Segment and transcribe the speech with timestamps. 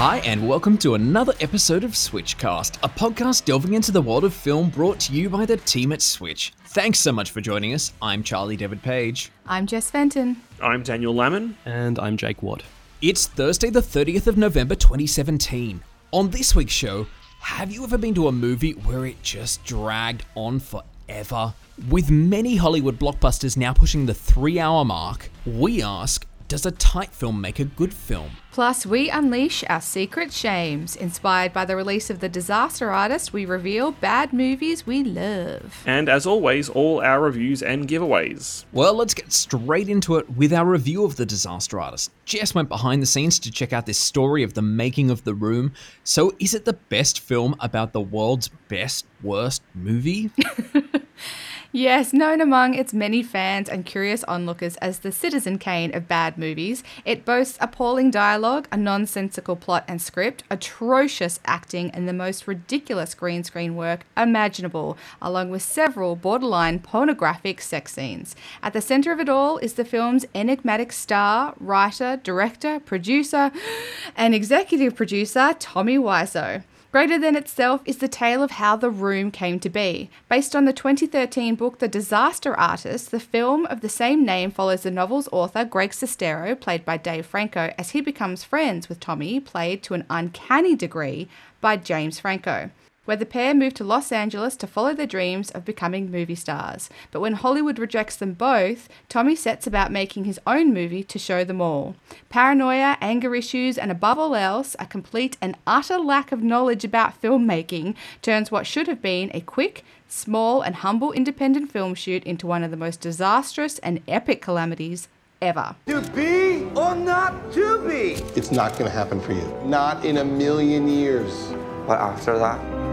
[0.00, 4.32] Hi, and welcome to another episode of Switchcast, a podcast delving into the world of
[4.32, 6.52] film brought to you by the team at Switch.
[6.66, 7.92] Thanks so much for joining us.
[8.00, 9.32] I'm Charlie David Page.
[9.44, 10.36] I'm Jess Fenton.
[10.62, 11.56] I'm Daniel Lammin.
[11.66, 12.62] And I'm Jake Watt.
[13.02, 15.82] It's Thursday, the 30th of November 2017.
[16.12, 17.08] On this week's show,
[17.40, 21.52] have you ever been to a movie where it just dragged on forever?
[21.88, 27.12] With many Hollywood blockbusters now pushing the three hour mark, we ask does a tight
[27.12, 28.30] film make a good film?
[28.58, 30.96] Plus, we unleash our secret shames.
[30.96, 35.84] Inspired by the release of The Disaster Artist, we reveal bad movies we love.
[35.86, 38.64] And as always, all our reviews and giveaways.
[38.72, 42.10] Well, let's get straight into it with our review of The Disaster Artist.
[42.24, 45.34] Jess went behind the scenes to check out this story of the making of The
[45.34, 45.72] Room.
[46.02, 50.32] So, is it the best film about the world's best, worst movie?
[51.70, 56.38] Yes, known among its many fans and curious onlookers as the Citizen Kane of bad
[56.38, 62.46] movies, it boasts appalling dialogue, a nonsensical plot and script, atrocious acting, and the most
[62.46, 68.34] ridiculous green screen work imaginable, along with several borderline pornographic sex scenes.
[68.62, 73.52] At the center of it all is the film's enigmatic star, writer, director, producer,
[74.16, 76.62] and executive producer, Tommy Wiseau.
[76.90, 80.08] Greater than itself is the tale of how the room came to be.
[80.30, 84.84] Based on the 2013 book The Disaster Artist, the film of the same name follows
[84.84, 89.38] the novel's author, Greg Sestero, played by Dave Franco, as he becomes friends with Tommy,
[89.38, 91.28] played to an uncanny degree
[91.60, 92.70] by James Franco
[93.08, 96.90] where the pair move to Los Angeles to follow their dreams of becoming movie stars.
[97.10, 101.42] But when Hollywood rejects them both, Tommy sets about making his own movie to show
[101.42, 101.96] them all.
[102.28, 107.18] Paranoia, anger issues, and above all else, a complete and utter lack of knowledge about
[107.22, 112.46] filmmaking turns what should have been a quick, small, and humble independent film shoot into
[112.46, 115.08] one of the most disastrous and epic calamities
[115.40, 115.74] ever.
[115.86, 118.22] To be or not to be?
[118.36, 119.62] It's not going to happen for you.
[119.64, 121.54] Not in a million years.
[121.86, 122.87] But after that?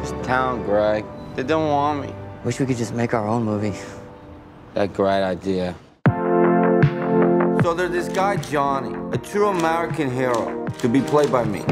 [0.00, 1.04] This town, Greg.
[1.34, 2.14] They don't want me.
[2.44, 3.74] Wish we could just make our own movie.
[4.74, 5.74] That great idea.
[7.62, 11.64] So there's this guy, Johnny, a true American hero, to be played by me.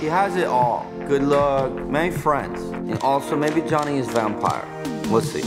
[0.00, 0.90] He has it all.
[1.06, 4.66] Good luck, many friends, and also maybe Johnny is vampire.
[5.08, 5.42] We'll see.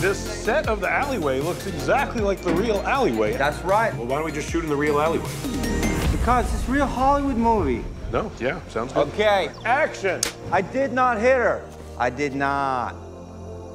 [0.00, 3.36] This set of the alleyway looks exactly like the real alleyway.
[3.36, 3.94] That's right.
[3.94, 5.28] Well, why don't we just shoot in the real alleyway?
[6.10, 7.84] Because it's a real Hollywood movie.
[8.12, 9.08] No, yeah, sounds good.
[9.08, 10.20] Okay, Action!
[10.50, 11.66] I did not hit her.
[11.98, 12.94] I did not.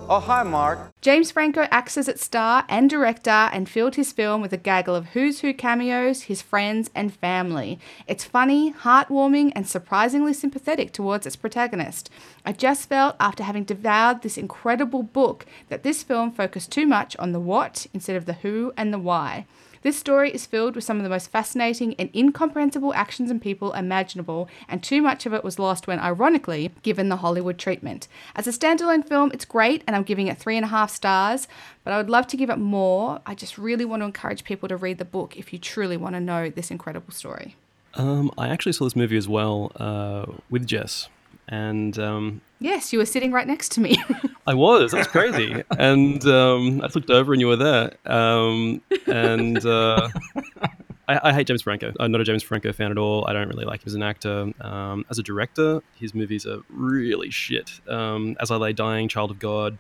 [0.09, 0.92] Oh, hi, Mark.
[1.02, 4.94] James Franco acts as its star and director and filled his film with a gaggle
[4.94, 7.80] of who's who cameos, his friends, and family.
[8.06, 12.12] It's funny, heartwarming, and surprisingly sympathetic towards its protagonist.
[12.46, 17.18] I just felt, after having devoured this incredible book, that this film focused too much
[17.18, 19.47] on the what instead of the who and the why.
[19.88, 23.72] This story is filled with some of the most fascinating and incomprehensible actions and people
[23.72, 28.09] imaginable, and too much of it was lost when, ironically, given the Hollywood treatment.
[28.36, 31.47] As a standalone film, it's great, and I'm giving it three and a half stars,
[31.86, 33.22] but I would love to give it more.
[33.26, 36.16] I just really want to encourage people to read the book if you truly want
[36.16, 37.56] to know this incredible story.
[37.94, 41.08] Um, I actually saw this movie as well uh, with Jess,
[41.47, 43.97] and um, Yes, you were sitting right next to me.
[44.47, 44.91] I was.
[44.91, 45.63] That's crazy.
[45.78, 47.91] and um, I looked over and you were there.
[48.06, 50.09] Um, and uh,
[51.08, 51.94] I, I, hate James Franco.
[52.00, 53.28] I'm not a James Franco fan at all.
[53.28, 54.52] I don't really like him as an actor.
[54.62, 57.79] Um, as a director, his movies are really shit.
[57.88, 59.78] Um, as I Lay Dying, Child of God.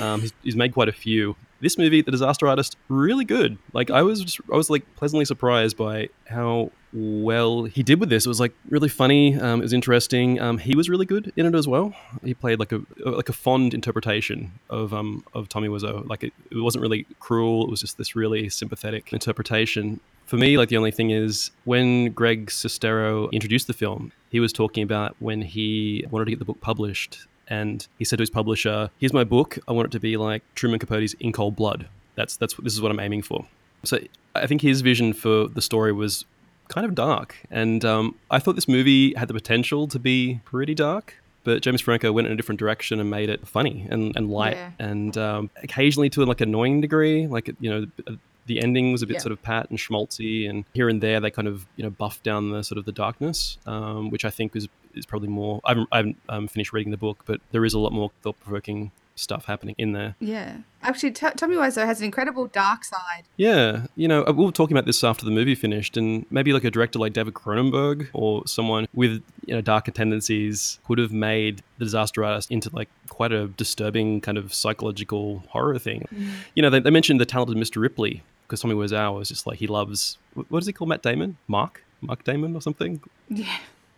[0.00, 1.34] Um, he's, he's made quite a few.
[1.60, 3.58] This movie, The Disaster Artist, really good.
[3.72, 8.24] Like I was, I was like pleasantly surprised by how well he did with this.
[8.24, 9.38] It was like really funny.
[9.38, 10.40] Um, it was interesting.
[10.40, 11.94] Um, he was really good in it as well.
[12.22, 16.08] He played like a like a fond interpretation of um of Tommy Wiseau.
[16.08, 17.64] Like it, it wasn't really cruel.
[17.64, 20.00] It was just this really sympathetic interpretation.
[20.26, 24.52] For me, like the only thing is when Greg Sestero introduced the film, he was
[24.52, 28.30] talking about when he wanted to get the book published, and he said to his
[28.30, 29.58] publisher, "Here's my book.
[29.68, 31.86] I want it to be like Truman Capote's In Cold Blood.
[32.14, 33.46] That's that's this is what I'm aiming for."
[33.84, 33.98] So
[34.34, 36.24] I think his vision for the story was
[36.68, 37.36] kind of dark.
[37.50, 41.14] And um, I thought this movie had the potential to be pretty dark.
[41.44, 44.56] But James Franco went in a different direction and made it funny and, and light
[44.56, 44.70] Yeah.
[44.78, 47.26] and um, occasionally to like annoying degree.
[47.26, 48.16] Like, you know,
[48.46, 49.20] the ending was a bit Yeah.
[49.20, 52.22] sort of pat and schmaltzy, and here and there they kind of you know buffed
[52.22, 55.60] down the sort of the darkness, um, which I think is is probably more.
[55.64, 58.10] I haven't, I haven't um, finished reading the book, but there is a lot more
[58.22, 60.16] thought provoking stuff happening in there.
[60.18, 60.56] yeah.
[60.82, 63.22] Actually, T- Tommy Wiseau has an incredible dark side.
[63.38, 66.64] Yeah, you know, we were talking about this after the movie finished, and maybe like
[66.64, 71.62] a director like David Cronenberg or someone with you know darker tendencies could have made
[71.78, 76.06] the Disaster Artist into like quite a disturbing kind of psychological horror thing.
[76.54, 77.80] You know, they, they mentioned the talented Mr.
[77.80, 81.38] Ripley because Tommy Wiseau was just like he loves what does he call Matt Damon?
[81.48, 81.82] Mark.
[82.02, 83.00] Mark Damon or something.
[83.30, 83.56] Yeah.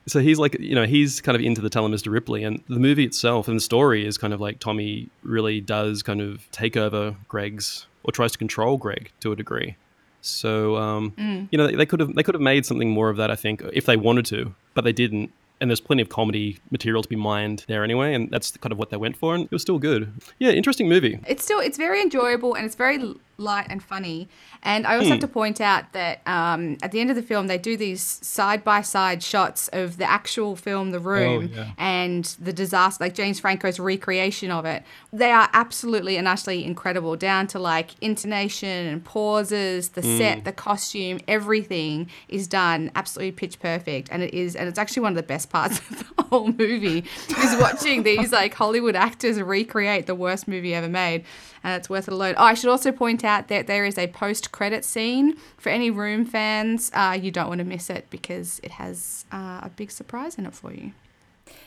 [0.09, 2.13] So he's like, you know, he's kind of into the Tell Mr.
[2.13, 6.03] Ripley, and the movie itself and the story is kind of like Tommy really does
[6.03, 9.77] kind of take over Greg's or tries to control Greg to a degree.
[10.21, 11.49] So um, Mm.
[11.51, 13.63] you know, they could have they could have made something more of that, I think,
[13.73, 15.31] if they wanted to, but they didn't.
[15.59, 18.79] And there's plenty of comedy material to be mined there anyway, and that's kind of
[18.79, 20.13] what they went for, and it was still good.
[20.39, 21.19] Yeah, interesting movie.
[21.27, 22.99] It's still it's very enjoyable and it's very
[23.39, 24.29] light and funny.
[24.63, 27.47] And I also have to point out that um, at the end of the film,
[27.47, 31.73] they do these side by side shots of the actual film, The Room, yeah.
[31.79, 34.83] and the disaster, like James Franco's recreation of it.
[35.13, 40.53] They are absolutely and utterly incredible, down to like intonation and pauses, the set, the
[40.53, 44.09] costume, everything is done absolutely pitch perfect.
[44.11, 47.05] And it is, and it's actually one of the best parts of the whole movie
[47.29, 51.25] is watching these like Hollywood actors recreate the worst movie ever made.
[51.63, 52.35] And it's worth it alone.
[52.37, 55.91] Oh, I should also point out that there is a post credit scene for any
[55.91, 56.91] Room fans.
[56.95, 60.47] Uh, you don't want to miss it because it has uh, a big surprise in
[60.47, 60.93] it for you.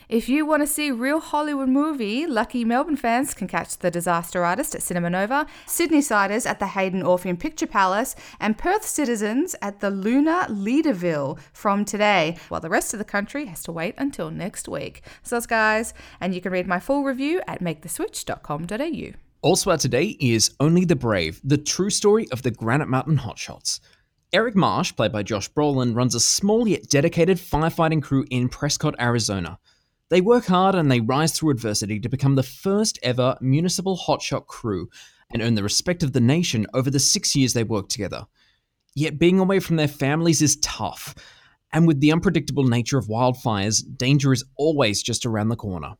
[0.10, 4.44] If you want to see real Hollywood movie, lucky Melbourne fans can catch The Disaster
[4.44, 9.56] Artist at Cinema Nova, Sydney Siders at the Hayden Orpheum Picture Palace, and Perth citizens
[9.62, 13.94] at the Luna Leederville from today, while the rest of the country has to wait
[14.00, 15.04] until next week.
[15.22, 19.29] So, guys, and you can read my full review at maketheswitch.com.au.
[19.42, 23.80] Also out today is Only the Brave, the true story of the Granite Mountain Hotshots.
[24.34, 28.96] Eric Marsh, played by Josh Brolin, runs a small yet dedicated firefighting crew in Prescott,
[29.00, 29.58] Arizona.
[30.10, 34.48] They work hard and they rise through adversity to become the first ever municipal hotshot
[34.48, 34.90] crew
[35.32, 38.26] and earn the respect of the nation over the six years they work together.
[38.94, 41.16] Yet being away from their families is tough,
[41.72, 45.94] and with the unpredictable nature of wildfires, danger is always just around the corner.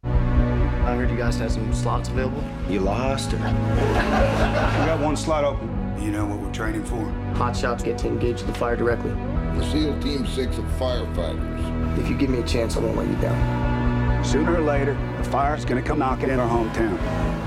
[1.10, 2.44] I heard you guys had some slots available.
[2.70, 3.38] You lost her.
[3.40, 5.68] We got one slot open.
[6.00, 7.04] You know what we're training for?
[7.34, 9.10] Hot shots get to engage the fire directly.
[9.58, 11.98] The SEAL Team 6 of firefighters.
[11.98, 14.24] If you give me a chance, I won't let you down.
[14.24, 16.92] Sooner or later, the fire's gonna come knocking in our hometown.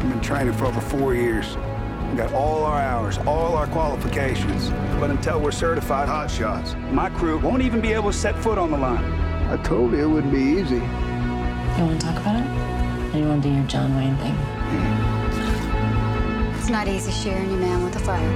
[0.03, 1.57] We've been training for over four years.
[2.11, 4.71] We got all our hours, all our qualifications.
[4.99, 8.59] But until we're certified hot shots, my crew won't even be able to set foot
[8.59, 9.13] on the line.
[9.51, 10.75] I told you it wouldn't be easy.
[10.75, 12.72] You want to talk about it?
[13.13, 14.35] Or you want to do your John Wayne thing?
[16.57, 18.27] It's not easy sharing your man with a fire.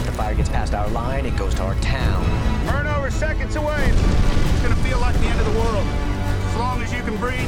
[0.00, 2.22] If the fire gets past our line, it goes to our town.
[2.66, 3.82] Burn over seconds away.
[3.88, 5.86] It's gonna feel like the end of the world.
[5.86, 7.40] As long as you can breathe,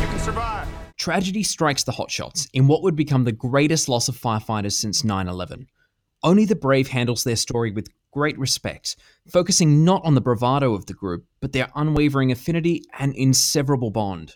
[0.00, 0.66] you can survive.
[0.98, 5.28] Tragedy strikes the hotshots in what would become the greatest loss of firefighters since 9
[5.28, 5.68] 11.
[6.24, 8.96] Only the brave handles their story with great respect,
[9.28, 14.34] focusing not on the bravado of the group, but their unwavering affinity and inseparable bond.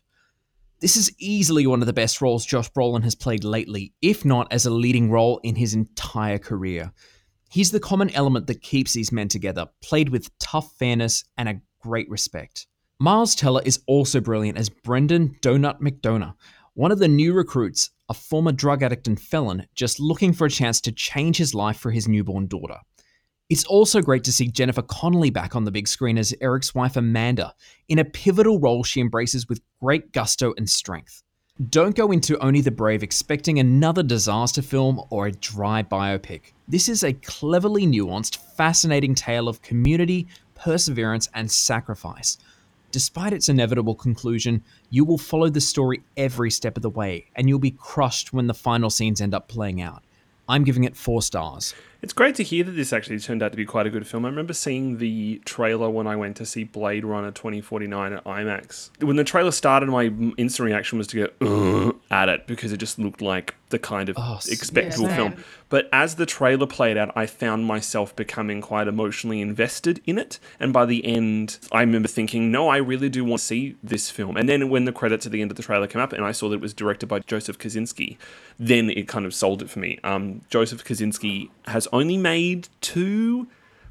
[0.81, 4.53] This is easily one of the best roles Josh Brolin has played lately, if not
[4.53, 6.93] as a leading role in his entire career.
[7.51, 11.61] He's the common element that keeps these men together, played with tough fairness and a
[11.83, 12.69] great respect.
[13.01, 16.35] Miles Teller is also brilliant as Brendan Donut McDonough,
[16.75, 20.51] one of the new recruits, a former drug addict and felon, just looking for a
[20.51, 22.79] chance to change his life for his newborn daughter.
[23.49, 26.99] It's also great to see Jennifer Connelly back on the big screen as Eric's wife
[26.99, 27.55] Amanda,
[27.89, 31.23] in a pivotal role she embraces with great gusto and strength.
[31.71, 36.53] Don't go into Only the Brave expecting another disaster film or a dry biopic.
[36.69, 42.37] This is a cleverly nuanced, fascinating tale of community, perseverance, and sacrifice.
[42.91, 47.49] Despite its inevitable conclusion, you will follow the story every step of the way, and
[47.49, 50.05] you'll be crushed when the final scenes end up playing out.
[50.51, 51.75] I'm giving it four stars.
[52.00, 54.24] It's great to hear that this actually turned out to be quite a good film.
[54.24, 58.90] I remember seeing the trailer when I went to see Blade Runner 2049 at IMAX.
[59.02, 60.05] When the trailer started, my
[60.36, 64.17] instant reaction was to go at it because it just looked like the kind of
[64.19, 65.44] Oh, expectable yeah, film.
[65.69, 70.38] But as the trailer played out, I found myself becoming quite emotionally invested in it.
[70.58, 74.08] And by the end, I remember thinking, no, I really do want to see this
[74.10, 74.36] film.
[74.38, 76.32] And then when the credits at the end of the trailer came up and I
[76.32, 78.17] saw that it was directed by Joseph Kosinski,
[78.58, 79.98] then it kind of sold it for me.
[80.02, 83.49] Um, Joseph Kosinski has only made two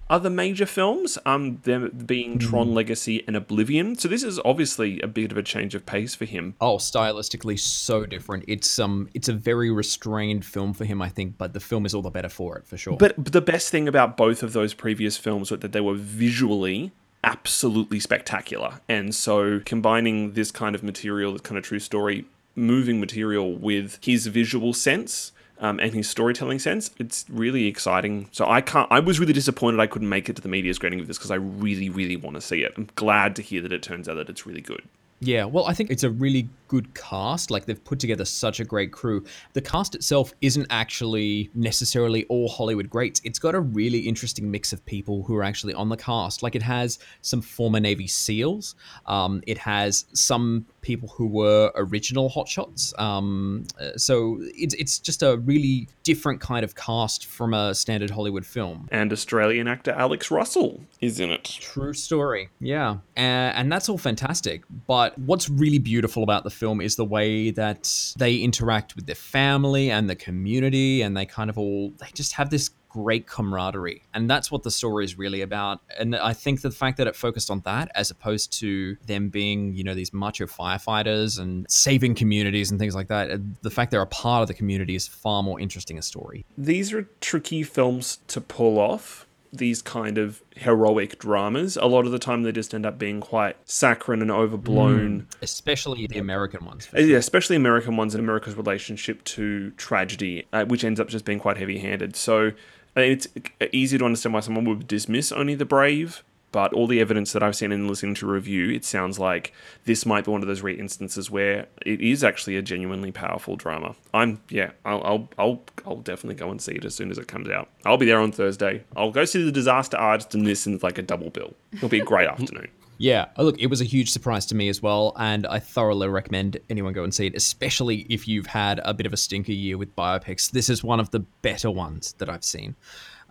[0.09, 3.95] other major films, um, them being Tron Legacy and Oblivion.
[3.95, 6.55] So this is obviously a bit of a change of pace for him.
[6.61, 8.45] Oh, stylistically so different.
[8.47, 11.93] It's um it's a very restrained film for him, I think, but the film is
[11.93, 12.97] all the better for it for sure.
[12.97, 16.91] But the best thing about both of those previous films was that they were visually
[17.23, 18.79] absolutely spectacular.
[18.87, 22.25] And so combining this kind of material, this kind of true story,
[22.55, 28.29] moving material with his visual sense um, and his storytelling sense, it's really exciting.
[28.31, 28.87] So I can't.
[28.91, 31.31] I was really disappointed I couldn't make it to the media screening of this because
[31.31, 32.73] I really, really want to see it.
[32.77, 34.83] I'm glad to hear that it turns out that it's really good.
[35.19, 37.49] Yeah, well, I think it's a really good cast.
[37.49, 39.25] Like they've put together such a great crew.
[39.53, 43.19] The cast itself isn't actually necessarily all Hollywood greats.
[43.23, 46.43] It's got a really interesting mix of people who are actually on the cast.
[46.43, 48.75] Like it has some former Navy SEALs.
[49.07, 52.97] Um, it has some people who were original hotshots.
[52.99, 58.09] Um, uh, so it's it's just a really different kind of cast from a standard
[58.09, 58.87] Hollywood film.
[58.89, 61.43] And Australian actor Alex Russell is in it.
[61.43, 62.49] True story.
[62.61, 64.63] Yeah, uh, and that's all fantastic.
[64.87, 69.15] But what's really beautiful about the film is the way that they interact with their
[69.15, 74.03] family and the community, and they kind of all they just have this great camaraderie.
[74.13, 75.81] And that's what the story is really about.
[75.99, 79.73] And I think the fact that it focused on that as opposed to them being,
[79.73, 84.01] you know, these macho firefighters and saving communities and things like that, the fact they're
[84.01, 86.45] a part of the community is far more interesting a story.
[86.57, 91.77] These are tricky films to pull off these kind of heroic dramas.
[91.77, 95.21] A lot of the time, they just end up being quite saccharine and overblown.
[95.21, 96.87] Mm, especially the American ones.
[96.87, 96.99] Sure.
[96.99, 101.39] Yeah, especially American ones and America's relationship to tragedy, uh, which ends up just being
[101.39, 102.15] quite heavy handed.
[102.15, 102.51] So
[102.97, 103.27] it's
[103.71, 107.43] easy to understand why someone would dismiss Only the Brave, but all the evidence that
[107.43, 109.53] I've seen in listening to review, it sounds like
[109.85, 113.55] this might be one of those rare instances where it is actually a genuinely powerful
[113.55, 113.95] drama.
[114.13, 117.27] I'm yeah, I'll I'll I'll, I'll definitely go and see it as soon as it
[117.27, 117.69] comes out.
[117.85, 118.83] I'll be there on Thursday.
[118.95, 121.53] I'll go see the Disaster Artist and this in like a double bill.
[121.73, 122.69] It'll be a great afternoon.
[122.99, 126.07] Yeah, oh, look, it was a huge surprise to me as well, and I thoroughly
[126.07, 129.51] recommend anyone go and see it, especially if you've had a bit of a stinker
[129.51, 130.49] year with biopics.
[130.49, 132.75] This is one of the better ones that I've seen.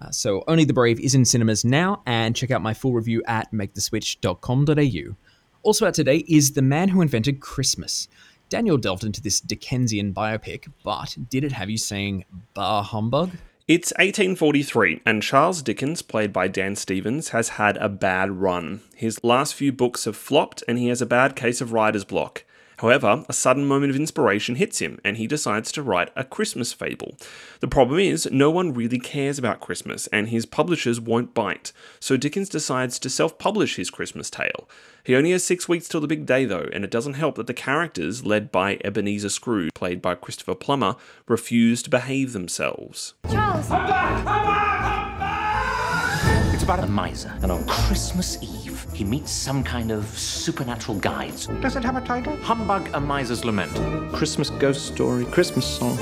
[0.01, 3.23] Uh, so, Only the Brave is in cinemas now, and check out my full review
[3.27, 5.17] at maketheswitch.com.au.
[5.63, 8.07] Also out today is The Man Who Invented Christmas.
[8.49, 13.33] Daniel delved into this Dickensian biopic, but did it have you saying bah humbug?
[13.69, 18.83] It's 1843, and Charles Dickens, played by Dan Stevens, has had a bad run.
[18.95, 22.45] His last few books have flopped, and he has a bad case of writer's block.
[22.79, 26.73] However, a sudden moment of inspiration hits him, and he decides to write a Christmas
[26.73, 27.17] fable.
[27.61, 32.17] The problem is, no one really cares about Christmas, and his publishers won't bite, so
[32.17, 34.69] Dickens decides to self publish his Christmas tale.
[35.05, 37.47] He only has six weeks till the big day, though, and it doesn't help that
[37.47, 40.97] the characters, led by Ebenezer Scrooge, played by Christopher Plummer,
[41.29, 43.15] refuse to behave themselves.
[43.31, 43.67] Charles!
[46.53, 48.66] It's about a miser, and on Christmas Eve,
[48.97, 51.49] he meets some kind of supernatural guides.
[51.61, 52.35] Does it have a title?
[52.37, 53.71] Humbug, A Miser's Lament.
[54.15, 55.99] Christmas ghost story, Christmas song.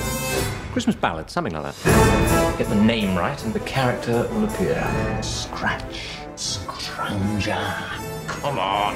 [0.70, 2.56] Christmas ballad, something like that.
[2.56, 4.80] Get the name right, and the character will appear.
[5.24, 6.06] Scratch.
[6.36, 7.74] Scrounger.
[8.28, 8.94] Come on.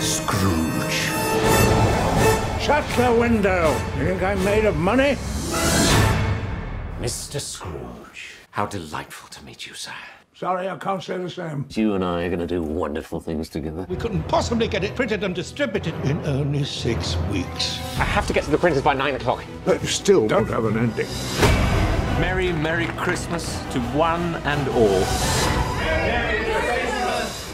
[0.00, 1.10] Scrooge.
[2.62, 3.72] Shut the window.
[3.98, 5.16] You think I'm made of money?
[7.00, 7.40] Mr.
[7.40, 8.36] Scrooge.
[8.52, 9.90] How delightful to meet you, sir.
[10.42, 11.66] Sorry, I can't say the same.
[11.70, 13.86] You and I are going to do wonderful things together.
[13.88, 17.78] We couldn't possibly get it printed and distributed in only six weeks.
[17.96, 19.44] I have to get to the printers by nine o'clock.
[19.64, 21.06] But you still don't have an ending.
[22.20, 24.98] Merry, Merry Christmas to one and all.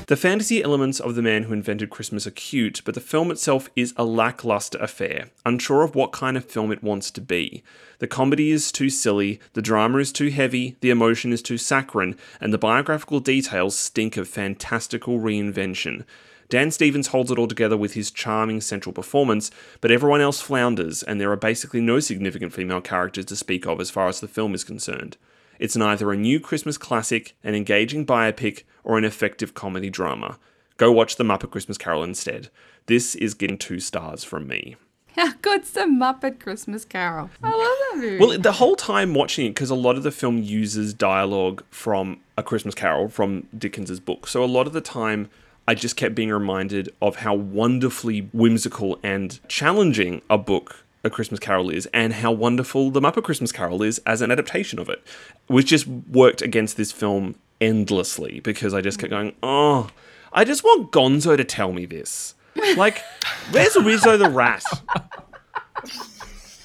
[0.07, 3.68] The fantasy elements of The Man Who Invented Christmas are cute, but the film itself
[3.76, 7.62] is a lackluster affair, unsure of what kind of film it wants to be.
[7.99, 12.17] The comedy is too silly, the drama is too heavy, the emotion is too saccharine,
[12.40, 16.05] and the biographical details stink of fantastical reinvention.
[16.49, 19.50] Dan Stevens holds it all together with his charming central performance,
[19.81, 23.81] but everyone else flounders, and there are basically no significant female characters to speak of
[23.81, 25.17] as far as the film is concerned.
[25.59, 30.38] It's neither a new Christmas classic, an engaging biopic, or an effective comedy drama.
[30.76, 32.49] Go watch The Muppet Christmas Carol instead.
[32.87, 34.76] This is getting two stars from me.
[35.28, 37.28] How good's the Muppet Christmas Carol?
[37.42, 38.18] I love that movie.
[38.18, 42.20] Well, the whole time watching it, because a lot of the film uses dialogue from
[42.37, 44.28] A Christmas Carol from Dickens's book.
[44.28, 45.28] So a lot of the time,
[45.66, 51.40] I just kept being reminded of how wonderfully whimsical and challenging a book a Christmas
[51.40, 55.02] Carol is and how wonderful The Muppet Christmas Carol is as an adaptation of it,
[55.48, 59.90] which just worked against this film endlessly because I just kept going, oh,
[60.32, 62.37] I just want Gonzo to tell me this.
[62.76, 63.02] Like,
[63.50, 64.64] where's Rizzo the rat?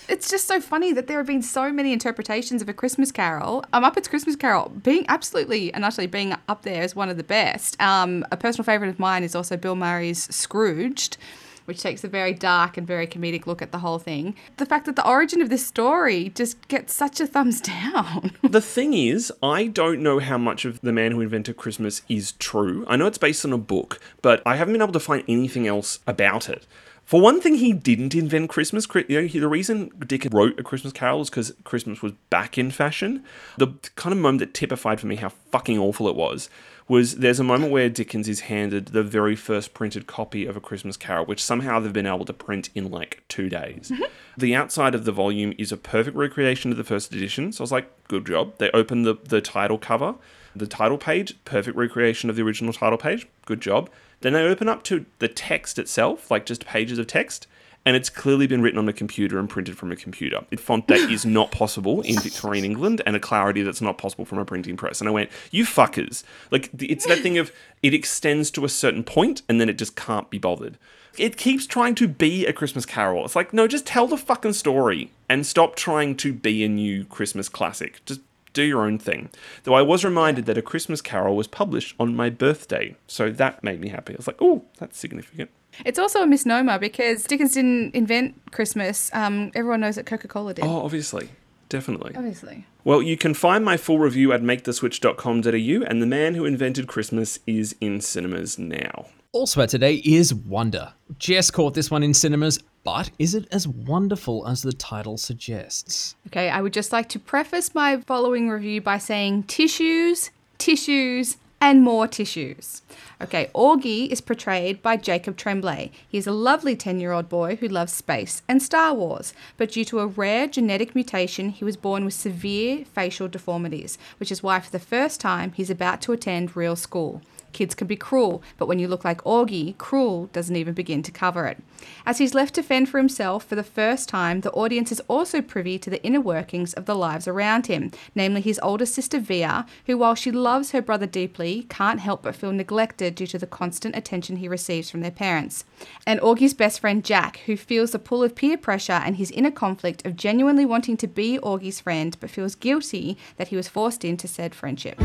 [0.10, 3.64] It's just so funny that there have been so many interpretations of A Christmas Carol.
[3.74, 7.24] A Muppet's Christmas Carol being absolutely and utterly being up there as one of the
[7.24, 7.82] best.
[7.82, 11.18] Um, a personal favourite of mine is also Bill Murray's Scrooged
[11.66, 14.36] which takes a very dark and very comedic look at the whole thing.
[14.58, 18.32] The fact that the origin of this story just gets such a thumbs down.
[18.42, 22.34] the thing is, I don't know how much of The Man Who Invented Christmas is
[22.34, 22.86] true.
[22.88, 25.68] I know it's based on a book, but I haven't been able to find anything
[25.68, 26.66] else about it.
[27.06, 28.88] For one thing, he didn't invent Christmas.
[28.88, 33.24] The reason Dickens wrote A Christmas Carol is because Christmas was back in fashion.
[33.58, 36.50] The kind of moment that typified for me how fucking awful it was
[36.88, 40.60] was there's a moment where Dickens is handed the very first printed copy of A
[40.60, 43.90] Christmas Carol, which somehow they've been able to print in like two days.
[43.90, 44.04] Mm-hmm.
[44.38, 47.52] the outside of the volume is a perfect recreation of the first edition.
[47.52, 48.58] So I was like, good job.
[48.58, 50.16] They open the, the title cover,
[50.56, 53.28] the title page, perfect recreation of the original title page.
[53.46, 53.90] Good job.
[54.22, 57.48] Then they open up to the text itself, like just pages of text,
[57.86, 60.42] and it's clearly been written on a computer and printed from a computer.
[60.52, 64.26] A font that is not possible in Victorian England, and a clarity that's not possible
[64.26, 65.02] from a printing press.
[65.02, 66.24] And I went, you fuckers.
[66.52, 69.96] Like, it's that thing of it extends to a certain point, and then it just
[69.96, 70.78] can't be bothered.
[71.18, 73.26] It keeps trying to be a Christmas carol.
[73.26, 77.06] It's like, no, just tell the fucking story and stop trying to be a new
[77.06, 78.04] Christmas classic.
[78.06, 78.22] Just
[78.54, 79.30] do your own thing.
[79.64, 83.64] Though I was reminded that A Christmas Carol was published on my birthday, so that
[83.64, 84.14] made me happy.
[84.14, 85.50] I was like, oh, that's significant.
[85.86, 89.10] It's also a misnomer because Dickens didn't invent Christmas.
[89.14, 90.66] Um, everyone knows that Coca Cola did.
[90.66, 91.30] Oh, obviously.
[91.70, 92.14] Definitely.
[92.16, 92.66] Obviously.
[92.84, 97.40] Well, you can find my full review at maketheswitch.com.au, and The Man Who Invented Christmas
[97.48, 99.08] is in cinemas now.
[99.32, 100.94] Also out today is Wonder.
[101.18, 106.14] Jess caught this one in cinemas, but is it as wonderful as the title suggests?
[106.28, 111.82] Okay, I would just like to preface my following review by saying tissues, tissues, and
[111.82, 112.82] more tissues.
[113.22, 115.92] Okay, Augie is portrayed by Jacob Tremblay.
[116.10, 119.72] He is a lovely 10 year old boy who loves space and Star Wars, but
[119.72, 124.44] due to a rare genetic mutation, he was born with severe facial deformities, which is
[124.44, 127.22] why, for the first time, he's about to attend real school.
[127.54, 131.12] Kids can be cruel, but when you look like Augie, cruel doesn't even begin to
[131.12, 131.60] cover it.
[132.06, 135.42] As he's left to fend for himself for the first time, the audience is also
[135.42, 139.66] privy to the inner workings of the lives around him, namely his older sister Via,
[139.86, 143.48] who, while she loves her brother deeply, can't help but feel neglected due to the
[143.48, 145.64] constant attention he receives from their parents.
[146.08, 149.52] And Augie's best friend Jack, who feels the pull of peer pressure and his inner
[149.52, 154.04] conflict of genuinely wanting to be Augie's friend, but feels guilty that he was forced
[154.04, 155.00] into said friendship.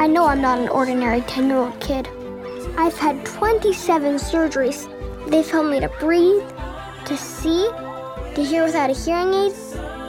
[0.00, 1.89] I know I'm not an ordinary 10 year old kid.
[1.90, 4.88] I've had 27 surgeries.
[5.28, 6.48] They've helped me to breathe,
[7.04, 7.68] to see,
[8.34, 9.52] to hear without a hearing aid,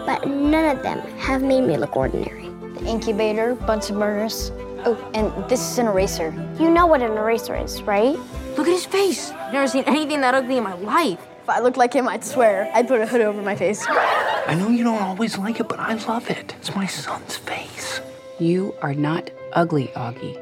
[0.06, 2.50] but none of them have made me look ordinary.
[2.76, 4.52] The incubator, Bunsen burners.
[4.86, 6.32] Oh, and this is an eraser.
[6.60, 8.16] You know what an eraser is, right?
[8.58, 9.32] Look at his face.
[9.32, 11.20] I've never seen anything that ugly in my life.
[11.42, 13.84] If I looked like him, I'd swear I'd put a hood over my face.
[13.90, 16.56] I know you don't always like it, but I love it.
[16.60, 18.02] It's my son's face.
[18.40, 20.41] You are not ugly, Augie.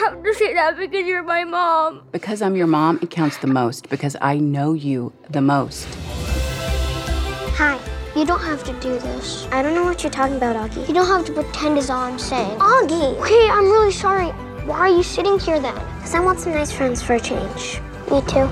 [0.00, 2.00] You just have to say that because you're my mom.
[2.10, 3.90] Because I'm your mom, it counts the most.
[3.90, 5.86] Because I know you the most.
[7.58, 7.78] Hi.
[8.16, 9.46] You don't have to do this.
[9.52, 10.88] I don't know what you're talking about, Augie.
[10.88, 12.58] You don't have to pretend is all I'm saying.
[12.58, 13.14] Augie!
[13.20, 14.28] Okay, I'm really sorry.
[14.64, 15.74] Why are you sitting here then?
[15.96, 17.82] Because I want some nice friends for a change.
[18.10, 18.46] Me too.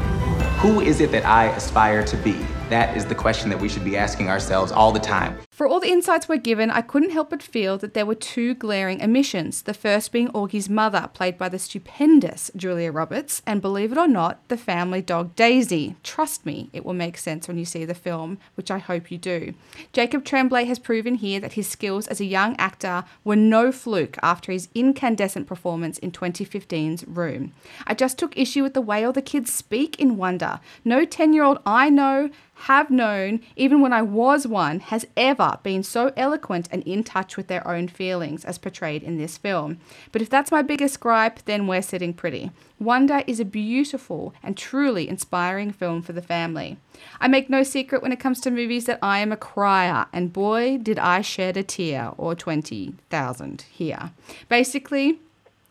[0.61, 2.33] Who is it that I aspire to be?
[2.69, 5.39] That is the question that we should be asking ourselves all the time.
[5.59, 8.55] For all the insights we're given, I couldn't help but feel that there were two
[8.55, 9.63] glaring omissions.
[9.63, 14.07] The first being Augie's mother, played by the stupendous Julia Roberts, and believe it or
[14.07, 15.97] not, the family dog Daisy.
[16.05, 19.19] Trust me, it will make sense when you see the film, which I hope you
[19.19, 19.53] do.
[19.93, 24.17] Jacob Tremblay has proven here that his skills as a young actor were no fluke
[24.23, 27.53] after his incandescent performance in 2015's Room.
[27.85, 30.61] I just took issue with the way all the kids speak in Wonder.
[30.85, 32.31] No 10 year old I know
[32.63, 37.37] have known, even when I was one, has ever been so eloquent and in touch
[37.37, 39.79] with their own feelings as portrayed in this film.
[40.11, 42.51] But if that's my biggest gripe, then we're sitting pretty.
[42.81, 46.79] Wonder is a beautiful and truly inspiring film for the family.
[47.21, 50.33] I make no secret when it comes to movies that I am a crier, and
[50.33, 54.13] boy, did I shed a tear or 20,000 here.
[54.49, 55.21] Basically,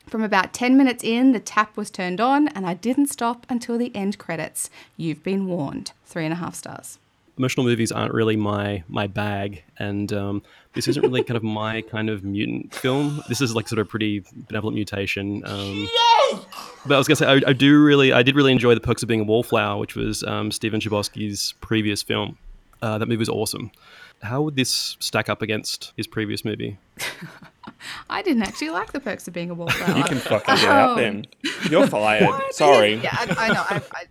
[0.07, 3.77] from about 10 minutes in, the tap was turned on, and I didn't stop until
[3.77, 4.69] the end credits.
[4.95, 5.91] You've been warned.
[6.05, 6.97] Three and a half stars.
[7.37, 10.41] Emotional movies aren't really my my bag, and um,
[10.73, 13.21] this isn't really kind of my kind of mutant film.
[13.29, 15.43] This is like sort of pretty benevolent mutation.
[15.45, 15.87] Um,
[16.87, 19.03] but I was gonna say I, I, do really, I did really enjoy The Perks
[19.03, 22.39] of Being a Wallflower, which was um, Stephen Chbosky's previous film.
[22.81, 23.69] Uh, that movie was awesome.
[24.23, 26.79] How would this stack up against his previous movie?
[28.09, 29.97] I didn't actually like the perks of being a wallflower.
[29.97, 31.25] you can fucking get out then.
[31.69, 32.29] You're fired.
[32.51, 32.95] Sorry.
[32.95, 33.63] Yeah, I, I know.
[33.69, 34.03] I, I,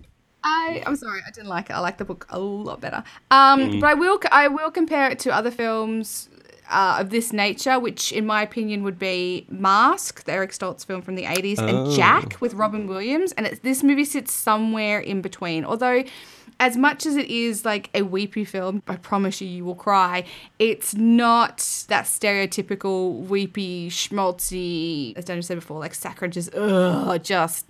[0.44, 1.20] I, I'm sorry.
[1.26, 1.72] I didn't like it.
[1.72, 3.02] I like the book a lot better.
[3.30, 3.80] Um, mm.
[3.80, 4.20] But I will.
[4.30, 6.28] I will compare it to other films
[6.70, 11.02] uh, of this nature, which, in my opinion, would be Mask, the Eric Stoltz film
[11.02, 11.66] from the 80s, oh.
[11.66, 13.32] and Jack with Robin Williams.
[13.32, 15.64] And it's, this movie sits somewhere in between.
[15.64, 16.04] Although
[16.58, 20.24] as much as it is like a weepy film, I promise you, you will cry.
[20.58, 27.66] It's not that stereotypical weepy, schmaltzy, as Daniel said before, like Sacrilege is ugh, just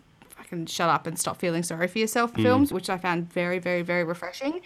[0.49, 2.43] can shut up and stop feeling sorry for yourself Mm.
[2.43, 4.61] films, which I found very, very, very refreshing.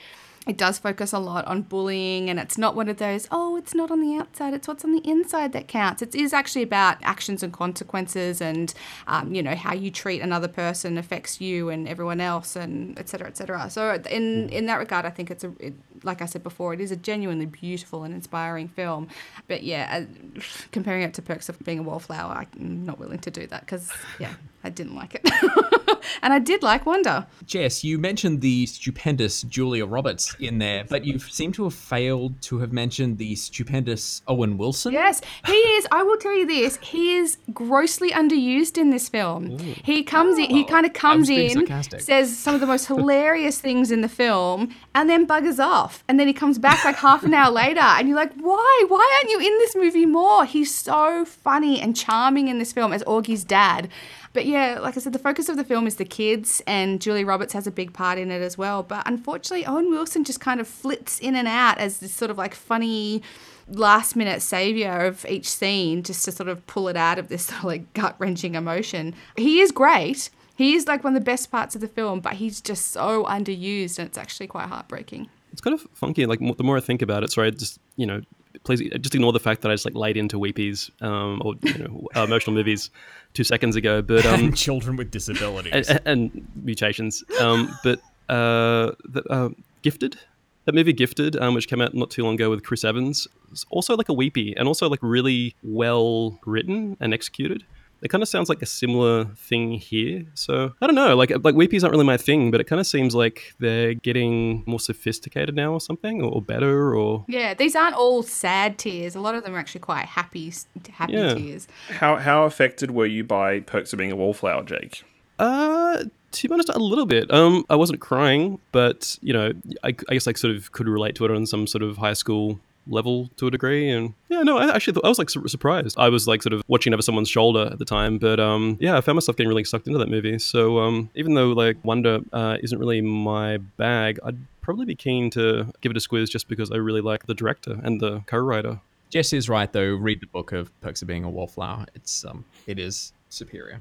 [0.50, 3.72] It does focus a lot on bullying, and it's not one of those, oh, it's
[3.72, 6.02] not on the outside, it's what's on the inside that counts.
[6.02, 8.74] It is actually about actions and consequences, and,
[9.06, 13.10] um, you know, how you treat another person affects you and everyone else, and etc
[13.10, 13.70] cetera, et cetera.
[13.70, 16.80] So, in, in that regard, I think it's a, it, like I said before, it
[16.80, 19.06] is a genuinely beautiful and inspiring film.
[19.46, 20.40] But yeah, uh,
[20.72, 23.92] comparing it to Perks of Being a Wallflower, I'm not willing to do that because,
[24.18, 25.22] yeah, I didn't like it.
[26.22, 27.26] and I did like Wonder.
[27.46, 32.40] Jess, you mentioned the stupendous Julia Roberts in there, but you seem to have failed
[32.42, 34.92] to have mentioned the stupendous Owen Wilson.
[34.92, 35.86] Yes, he is.
[35.90, 39.58] I will tell you this: he is grossly underused in this film.
[39.58, 40.50] He comes in.
[40.50, 42.00] He oh, kind of comes in, sarcastic.
[42.00, 46.04] says some of the most hilarious things in the film, and then buggers off.
[46.08, 48.84] And then he comes back like half an hour later, and you're like, "Why?
[48.88, 52.92] Why aren't you in this movie more?" He's so funny and charming in this film
[52.92, 53.88] as Augie's dad.
[54.32, 57.24] But yeah, like I said, the focus of the film is the kids, and Julie
[57.24, 58.82] Roberts has a big part in it as well.
[58.82, 62.38] But unfortunately, Owen Wilson just kind of flits in and out as this sort of
[62.38, 63.22] like funny
[63.68, 67.46] last minute savior of each scene just to sort of pull it out of this
[67.46, 69.14] sort of like gut wrenching emotion.
[69.36, 70.30] He is great.
[70.56, 73.24] He is like one of the best parts of the film, but he's just so
[73.24, 75.28] underused and it's actually quite heartbreaking.
[75.52, 76.26] It's kind of funky.
[76.26, 78.20] Like the more I think about it, sorry, just you know,
[78.64, 81.78] please just ignore the fact that I just like laid into weepies um, or you
[81.78, 82.90] know, uh, emotional movies
[83.34, 84.02] two seconds ago.
[84.02, 85.88] But um, children with disabilities.
[85.88, 87.24] and, and mutations.
[87.40, 89.48] Um, but uh, the, uh,
[89.82, 90.18] Gifted,
[90.66, 93.64] that movie Gifted, um, which came out not too long ago with Chris Evans, is
[93.70, 97.64] also like a weepy and also like really well written and executed.
[98.02, 100.24] It kind of sounds like a similar thing here.
[100.34, 102.86] So I don't know, like like weepies aren't really my thing, but it kind of
[102.86, 107.96] seems like they're getting more sophisticated now or something, or better, or Yeah, these aren't
[107.96, 109.14] all sad tears.
[109.14, 110.52] A lot of them are actually quite happy,
[110.92, 111.34] happy Yeah.
[111.34, 111.68] tears.
[111.90, 115.02] How how affected were you by Perks of Being a Wallflower, Jake?
[115.38, 117.32] Uh, to be honest, a little bit.
[117.32, 121.14] Um, I wasn't crying, but you know, I, I guess I sort of could relate
[121.16, 122.60] to it on some sort of high school
[122.90, 123.90] level to a degree.
[123.90, 125.96] And yeah, no, I actually thought, I was like su- surprised.
[125.98, 128.96] I was like sort of watching over someone's shoulder at the time, but um, yeah,
[128.96, 130.38] I found myself getting really sucked into that movie.
[130.38, 135.30] So um, even though like Wonder uh, isn't really my bag, I'd probably be keen
[135.30, 138.80] to give it a squiz just because I really like the director and the co-writer.
[139.10, 139.94] Jess is right though.
[139.94, 141.86] Read the book of Perks of Being a Wallflower.
[141.94, 143.80] It's um, it is superior.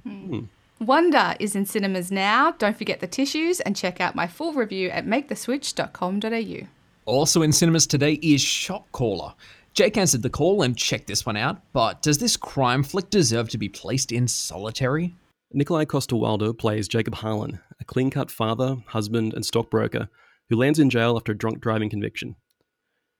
[0.79, 2.51] Wonder is in cinemas now.
[2.51, 6.67] Don't forget the tissues and check out my full review at maketheswitch.com.au.
[7.09, 9.33] Also in cinemas today is Shot Caller.
[9.73, 13.49] Jake answered the call and checked this one out, but does this crime flick deserve
[13.49, 15.15] to be placed in solitary?
[15.51, 20.07] Nikolai Coster-Waldau plays Jacob Harlan, a clean-cut father, husband, and stockbroker
[20.49, 22.35] who lands in jail after a drunk driving conviction.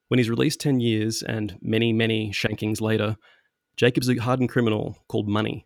[0.10, 3.18] When he's released 10 years and many, many shankings later,
[3.76, 5.66] Jacob's a hardened criminal called Money.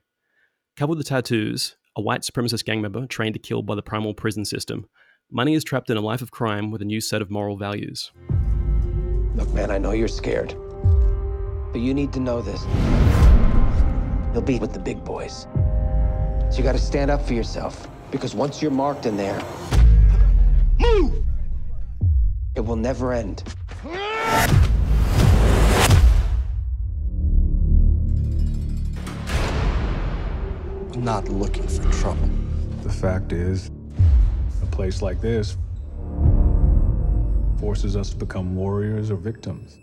[0.78, 4.46] Covered with tattoos, a white supremacist gang member trained to kill by the primal prison
[4.46, 4.88] system,
[5.36, 8.12] Money is trapped in a life of crime with a new set of moral values.
[9.34, 10.56] Look, man, I know you're scared.
[11.72, 12.64] But you need to know this.
[14.32, 15.48] You'll be with the big boys.
[16.52, 17.88] So you gotta stand up for yourself.
[18.12, 19.42] Because once you're marked in there,
[20.80, 21.26] move!
[22.54, 23.42] It will never end.
[30.94, 32.30] I'm not looking for trouble.
[32.84, 33.83] The fact is, a
[34.74, 35.56] place like this
[37.60, 39.78] forces us to become warriors or victims.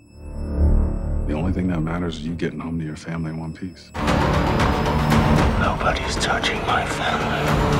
[1.28, 3.90] The only thing that matters is you getting home to your family in one piece.
[5.60, 7.70] Nobody's touching my family.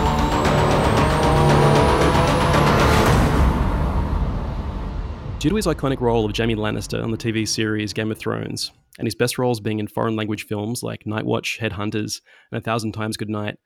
[5.41, 8.71] Due to his iconic role of Jaime Lannister on the TV series Game of Thrones,
[8.99, 12.21] and his best roles being in foreign language films like Night Watch, Headhunters,
[12.53, 13.59] and A Thousand Times Good Night,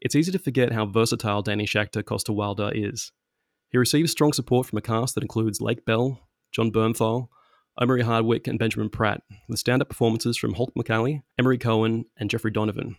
[0.00, 3.12] it's easy to forget how versatile Danish actor Coster-Waldau is.
[3.70, 6.20] He receives strong support from a cast that includes Lake Bell,
[6.52, 7.28] Jon Bernthal,
[7.80, 12.28] Omari Hardwick, and Benjamin Bratt, with stand up performances from Holt McCallany, Emery Cohen, and
[12.28, 12.96] Jeffrey Donovan.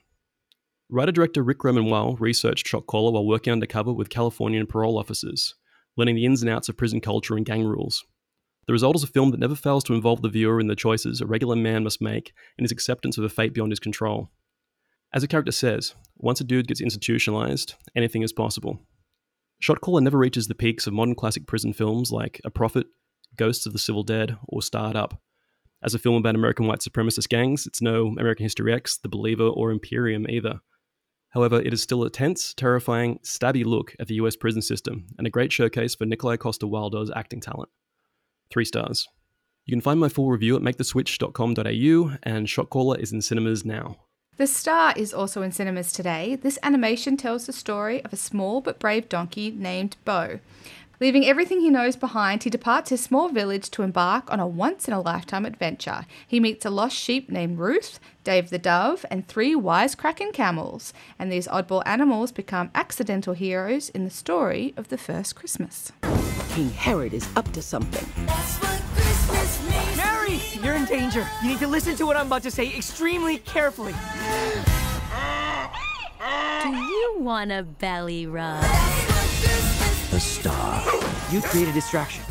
[0.89, 5.55] Writer director Ric Roman Waugh researched Shot Caller while working undercover with Californian parole officers,
[5.97, 8.03] learning the ins and outs of prison culture and gang rules.
[8.67, 11.19] The result is a film that never fails to involve the viewer in the choices
[11.19, 14.31] a regular man must make in his acceptance of a fate beyond his control.
[15.13, 18.79] As the character says, once a dude gets institutionalized, anything is possible.
[19.59, 22.87] Shot Caller never reaches the peaks of modern classic prison films like A Prophet,
[23.35, 25.21] Ghosts of the Civil Dead, or Starred Up.
[25.83, 29.47] As a film about American white supremacist gangs, it's no American History X, The Believer,
[29.47, 30.61] or Imperium either.
[31.29, 35.25] However, it is still a tense, terrifying, stabby look at the US prison system, and
[35.25, 37.69] a great showcase for Nikolai Coster-Waldau's acting talent.
[38.51, 39.07] Three stars.
[39.65, 43.97] You can find my full review at maketheswitch.com.au, and Shot Caller is in cinemas now.
[44.41, 46.35] The Star is also in cinemas today.
[46.35, 50.39] This animation tells the story of a small but brave donkey named Bo.
[50.99, 54.87] Leaving everything he knows behind, he departs his small village to embark on a once
[54.87, 56.07] in a lifetime adventure.
[56.27, 60.91] He meets a lost sheep named Ruth, Dave the Dove, and three wisecracking camels.
[61.19, 65.91] And these oddball animals become accidental heroes in the story of the first Christmas.
[66.49, 68.07] King Herod is up to something.
[70.41, 71.27] Mary, you're in danger.
[71.41, 73.93] You need to listen to what I'm about to say extremely carefully.
[76.63, 78.61] Do you want a belly rub?
[80.11, 80.83] The star.
[81.31, 82.23] You create a distraction.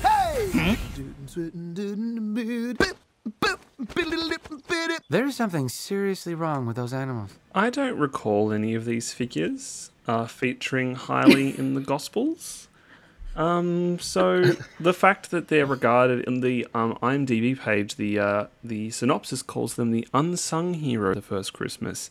[5.09, 7.31] There's something seriously wrong with those animals.
[7.55, 12.69] I don't recall any of these figures uh, featuring highly in the Gospels.
[13.37, 14.43] Um, so
[14.81, 19.75] the fact that they're regarded in the um, IMDb page, the uh, the synopsis calls
[19.75, 22.11] them the unsung hero of the first Christmas.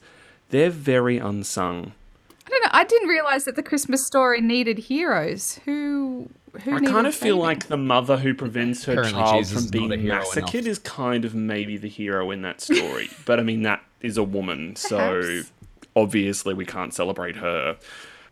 [0.49, 1.93] They're very unsung.
[2.45, 2.69] I don't know.
[2.71, 5.59] I didn't realize that the Christmas story needed heroes.
[5.65, 6.29] Who?
[6.63, 6.75] Who?
[6.75, 7.39] I kind of feel saving?
[7.39, 10.65] like the mother who prevents her Apparently child Jesus from is not a being massacred
[10.65, 13.09] is kind of maybe the hero in that story.
[13.25, 15.51] but I mean, that is a woman, so Perhaps.
[15.95, 17.77] obviously we can't celebrate her.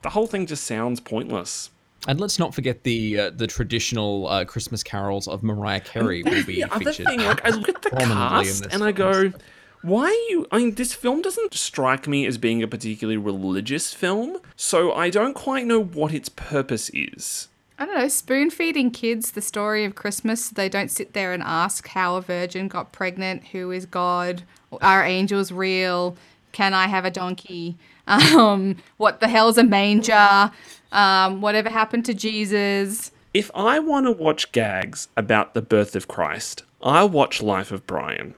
[0.02, 1.69] The whole thing just sounds pointless.
[2.08, 6.43] And let's not forget the uh, the traditional uh, Christmas carols of Mariah Carey will
[6.46, 7.06] be the other featured.
[7.06, 9.34] thing, like I look at the prominently in cast this and I go,
[9.82, 10.48] why are you?
[10.52, 15.10] I mean, this film doesn't strike me as being a particularly religious film, so I
[15.10, 17.50] don't quite know what its purpose is.
[17.80, 21.32] I don't know, spoon feeding kids the story of Christmas so they don't sit there
[21.32, 24.43] and ask how a virgin got pregnant, who is God,
[24.82, 26.17] are angels real,
[26.54, 30.52] can I have a donkey, um, what the hell's a manger,
[30.91, 33.12] um, whatever happened to Jesus.
[33.34, 37.86] If I want to watch gags about the birth of Christ, I'll watch Life of
[37.86, 38.34] Brian.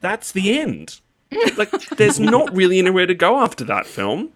[0.00, 1.00] That's the end.
[1.56, 4.30] like, there's not really anywhere to go after that film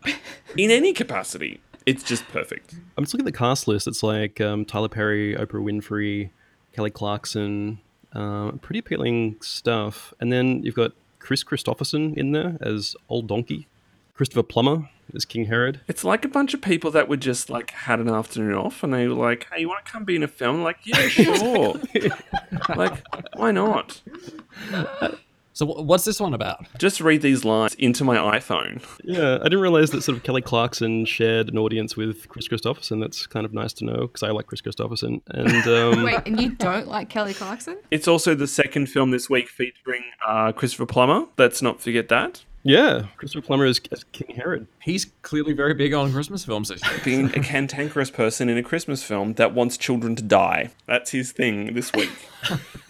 [0.56, 1.60] in any capacity.
[1.86, 2.74] It's just perfect.
[2.96, 3.86] I'm just looking at the cast list.
[3.86, 6.30] It's like um, Tyler Perry, Oprah Winfrey,
[6.72, 7.80] Kelly Clarkson.
[8.12, 10.12] Uh, pretty appealing stuff.
[10.20, 13.68] And then you've got Kris Kristofferson in there as Old Donkey,
[14.14, 15.80] Christopher Plummer as King Herod.
[15.88, 18.92] It's like a bunch of people that were just like had an afternoon off and
[18.92, 20.62] they were like, hey, you want to come be in a film?
[20.62, 21.80] Like, yeah, sure.
[22.76, 23.02] like,
[23.36, 24.00] why not?
[25.60, 26.66] So what's this one about?
[26.78, 28.82] Just read these lines into my iPhone.
[29.04, 32.98] Yeah, I didn't realize that sort of Kelly Clarkson shared an audience with Kris Kristofferson.
[32.98, 35.20] That's kind of nice to know because I like Kris Kristofferson.
[35.26, 37.76] And um, Wait, and you don't like Kelly Clarkson?
[37.90, 41.26] It's also the second film this week featuring uh, Christopher Plummer.
[41.36, 42.42] Let's not forget that.
[42.62, 44.66] Yeah, Christopher Plummer is as King Herod.
[44.82, 46.70] He's clearly very big on Christmas films.
[47.04, 50.70] Being a cantankerous person in a Christmas film that wants children to die.
[50.86, 52.10] That's his thing this week.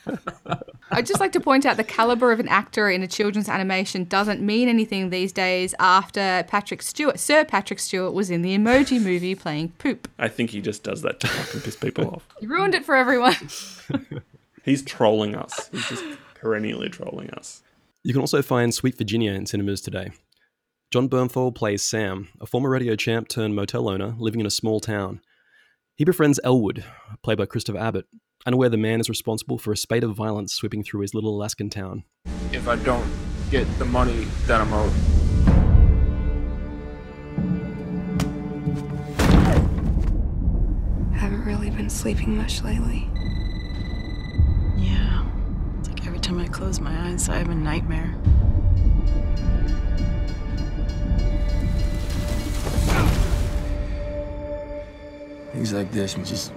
[0.91, 4.05] I'd just like to point out the caliber of an actor in a children's animation
[4.05, 9.01] doesn't mean anything these days after Patrick Stewart, Sir Patrick Stewart, was in the emoji
[9.01, 10.09] movie playing poop.
[10.19, 12.27] I think he just does that to fucking piss people off.
[12.41, 13.37] He ruined it for everyone.
[14.65, 15.69] He's trolling us.
[15.71, 16.05] He's just
[16.35, 17.63] perennially trolling us.
[18.03, 20.11] You can also find Sweet Virginia in cinemas today.
[20.91, 24.81] Jon Bernthal plays Sam, a former radio champ turned motel owner living in a small
[24.81, 25.21] town.
[25.97, 26.83] He befriends Elwood,
[27.23, 28.07] played by Christopher Abbott,
[28.47, 31.69] unaware the man is responsible for a spate of violence sweeping through his little Alaskan
[31.69, 32.05] town.
[32.53, 33.07] If I don't
[33.51, 34.93] get the money that I'm owed,
[41.15, 43.07] Haven't really been sleeping much lately.
[44.79, 45.30] Yeah.
[46.31, 48.15] It's like every time I close my eyes, I have a nightmare.
[55.53, 56.53] Things like this, you just,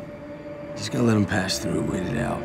[0.76, 2.40] just gotta let them pass through, wait it out.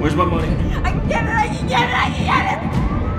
[0.00, 0.48] Where's my money?
[0.82, 1.30] I can get it!
[1.30, 1.94] I can get it!
[1.94, 3.13] I can get it!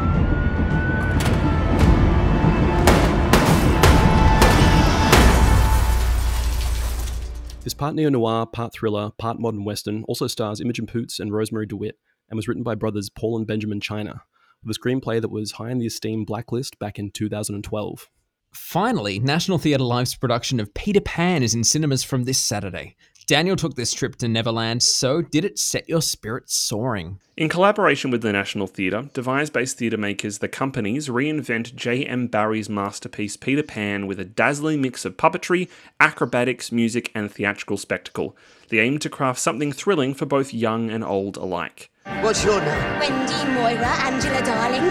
[7.65, 11.67] This part neo noir, part thriller, part modern western also stars Imogen Poots and Rosemarie
[11.67, 11.97] DeWitt
[12.29, 14.21] and was written by brothers Paul and Benjamin China,
[14.63, 18.07] with a screenplay that was high on the esteemed Blacklist back in 2012.
[18.53, 22.95] Finally, National Theatre Live's production of Peter Pan is in cinemas from this Saturday.
[23.27, 27.19] Daniel took this trip to Neverland, so did it set your spirits soaring?
[27.35, 32.27] In collaboration with the National Theatre, device based theatre makers The Companies reinvent J.M.
[32.27, 35.67] Barrie's masterpiece Peter Pan with a dazzling mix of puppetry,
[35.99, 38.37] acrobatics, music, and theatrical spectacle.
[38.69, 41.89] They aim to craft something thrilling for both young and old alike.
[42.21, 42.99] What's your name?
[42.99, 44.85] Wendy, Moira, Angela, darling.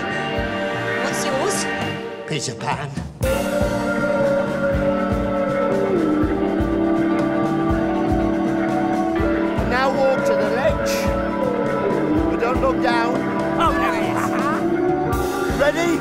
[1.04, 1.64] What's yours?
[2.26, 3.93] Peter Pan.
[12.64, 12.74] Ledge.
[12.74, 13.14] Look down.
[13.60, 14.16] Oh, there he is.
[14.16, 15.58] Uh-huh.
[15.60, 15.98] Ready?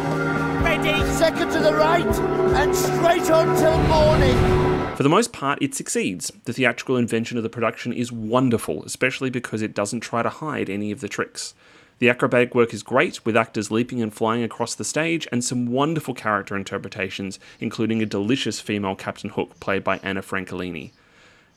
[0.64, 1.12] Ready.
[1.14, 4.96] Second to the right and straight on till morning.
[4.96, 6.32] For the most part, it succeeds.
[6.46, 10.70] The theatrical invention of the production is wonderful, especially because it doesn't try to hide
[10.70, 11.54] any of the tricks.
[12.00, 15.68] The acrobatic work is great, with actors leaping and flying across the stage, and some
[15.68, 20.92] wonderful character interpretations, including a delicious female Captain Hook played by Anna Francolini.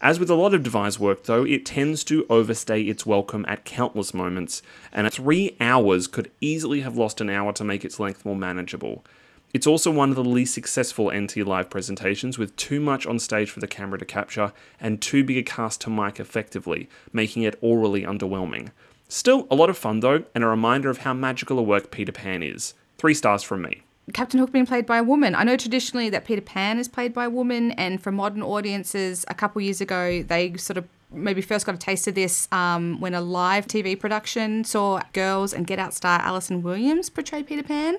[0.00, 3.64] As with a lot of devised work, though, it tends to overstay its welcome at
[3.64, 4.60] countless moments,
[4.92, 9.02] and three hours could easily have lost an hour to make its length more manageable.
[9.54, 13.50] It's also one of the least successful NT live presentations, with too much on stage
[13.50, 17.58] for the camera to capture and too big a cast to mic effectively, making it
[17.62, 18.72] orally underwhelming.
[19.08, 22.12] Still, a lot of fun though, and a reminder of how magical a work Peter
[22.12, 22.74] Pan is.
[22.98, 23.82] Three stars from me.
[24.12, 25.34] Captain Hook being played by a woman.
[25.34, 29.24] I know traditionally that Peter Pan is played by a woman, and for modern audiences,
[29.28, 33.00] a couple years ago, they sort of maybe first got a taste of this um,
[33.00, 37.62] when a live TV production saw Girls and Get Out star Allison Williams portray Peter
[37.62, 37.96] Pan.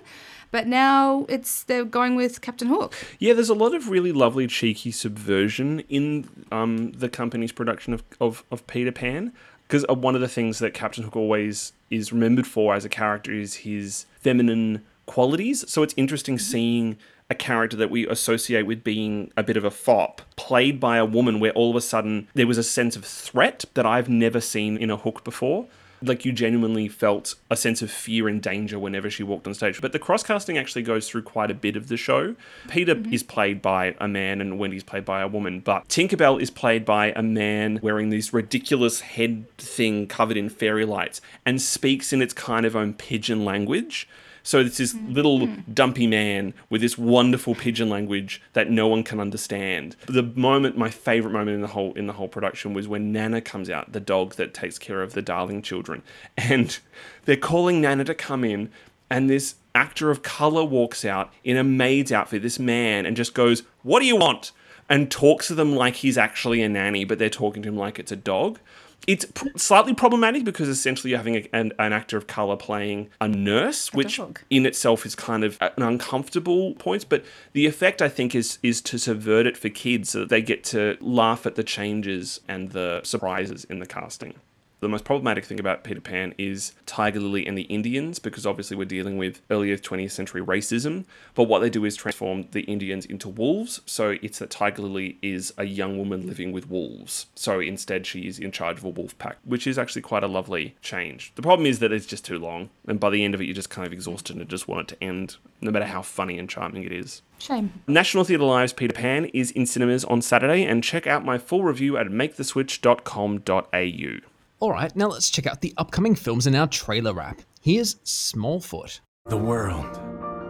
[0.49, 2.93] But now it's they're going with Captain Hook.
[3.19, 8.03] Yeah, there's a lot of really lovely, cheeky subversion in um, the company's production of,
[8.21, 9.33] of, of Peter Pan.
[9.67, 13.33] Because one of the things that Captain Hook always is remembered for as a character
[13.33, 15.67] is his feminine qualities.
[15.67, 16.97] So it's interesting seeing
[17.29, 21.05] a character that we associate with being a bit of a fop played by a
[21.05, 24.39] woman where all of a sudden there was a sense of threat that I've never
[24.39, 25.67] seen in a hook before.
[25.99, 29.81] Like you genuinely felt a sense of fear and danger whenever she walked on stage.
[29.81, 32.35] But the cross casting actually goes through quite a bit of the show.
[32.69, 33.11] Peter mm-hmm.
[33.11, 36.85] is played by a man and Wendy's played by a woman, but Tinkerbell is played
[36.85, 42.21] by a man wearing this ridiculous head thing covered in fairy lights and speaks in
[42.21, 44.07] its kind of own pidgin language.
[44.47, 45.13] So it's this mm.
[45.13, 45.59] little hmm.
[45.73, 49.97] dumpy man with this wonderful pidgin language that no one can understand.
[50.05, 53.41] The moment, my favorite moment in the whole in the whole production was when Nana
[53.41, 56.01] comes out, the dog that takes care of the darling children,
[56.37, 56.79] and
[57.25, 58.71] they're calling Nana to come in,
[59.09, 63.33] and this actor of color walks out in a maid's outfit, this man, and just
[63.33, 64.53] goes, "What do you want?"
[64.89, 67.99] and talks to them like he's actually a nanny, but they're talking to him like
[67.99, 68.59] it's a dog.
[69.05, 73.09] It's pr- slightly problematic because essentially you're having a, an, an, actor of color playing
[73.21, 74.41] a nurse, a which dog.
[74.49, 77.07] in itself is kind of an uncomfortable point.
[77.07, 80.41] But the effect, I think, is is to subvert it for kids so that they
[80.41, 84.35] get to laugh at the changes and the surprises in the casting.
[84.79, 88.77] The most problematic thing about Peter Pan is Tiger Lily and the Indians, because obviously
[88.77, 91.05] we're dealing with earlier 20th century racism.
[91.33, 93.81] But what they do is transform the Indians into wolves.
[93.87, 97.25] So it's that Tiger Lily is a young woman living with wolves.
[97.33, 100.27] So instead, she is in charge of a wolf pack, which is actually quite a
[100.27, 101.33] lovely change.
[101.33, 102.69] The problem is that it's just too long.
[102.87, 104.95] And by the end of it, you're just kind of exhausted and just want it
[104.95, 107.23] to end, no matter how funny and charming it is.
[107.39, 107.73] Shame.
[107.87, 111.63] National Theatre Live's Peter Pan is in cinemas on Saturday, and check out my full
[111.63, 114.19] review at maketheswitch.com.au.
[114.59, 117.43] Alright, now let's check out the upcoming films in our trailer wrap.
[117.61, 119.01] Here's Smallfoot.
[119.27, 119.99] The world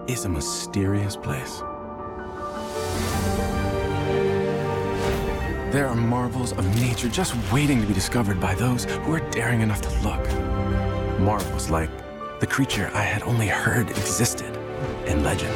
[0.10, 1.60] is a mysterious place.
[5.74, 9.60] There are marvels of nature just waiting to be discovered by those who are daring
[9.60, 11.20] enough to look.
[11.20, 11.90] Marvels like
[12.40, 14.56] the creature I had only heard existed
[15.06, 15.54] in legend.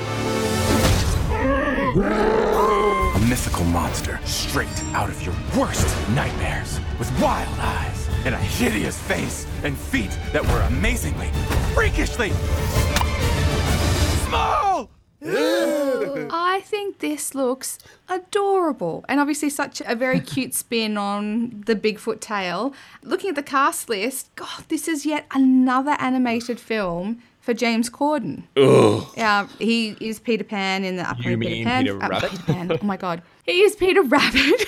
[3.16, 7.91] A mythical monster straight out of your worst nightmares with wild eyes
[8.26, 11.30] and a hideous face and feet that were amazingly,
[11.74, 12.32] freakishly
[14.32, 14.90] small.
[15.24, 17.78] I think this looks
[18.10, 22.74] adorable and obviously such a very cute spin on the Bigfoot tale.
[23.04, 28.44] Looking at the cast list, God, this is yet another animated film for James Corden.
[28.56, 29.06] Ugh.
[29.18, 31.84] Yeah, he is Peter Pan in the upcoming You Peter mean Pan.
[31.84, 32.32] Peter uh, Rabbit?
[32.32, 32.72] Peter Pan.
[32.72, 33.22] Oh my god.
[33.44, 34.68] He is Peter Rabbit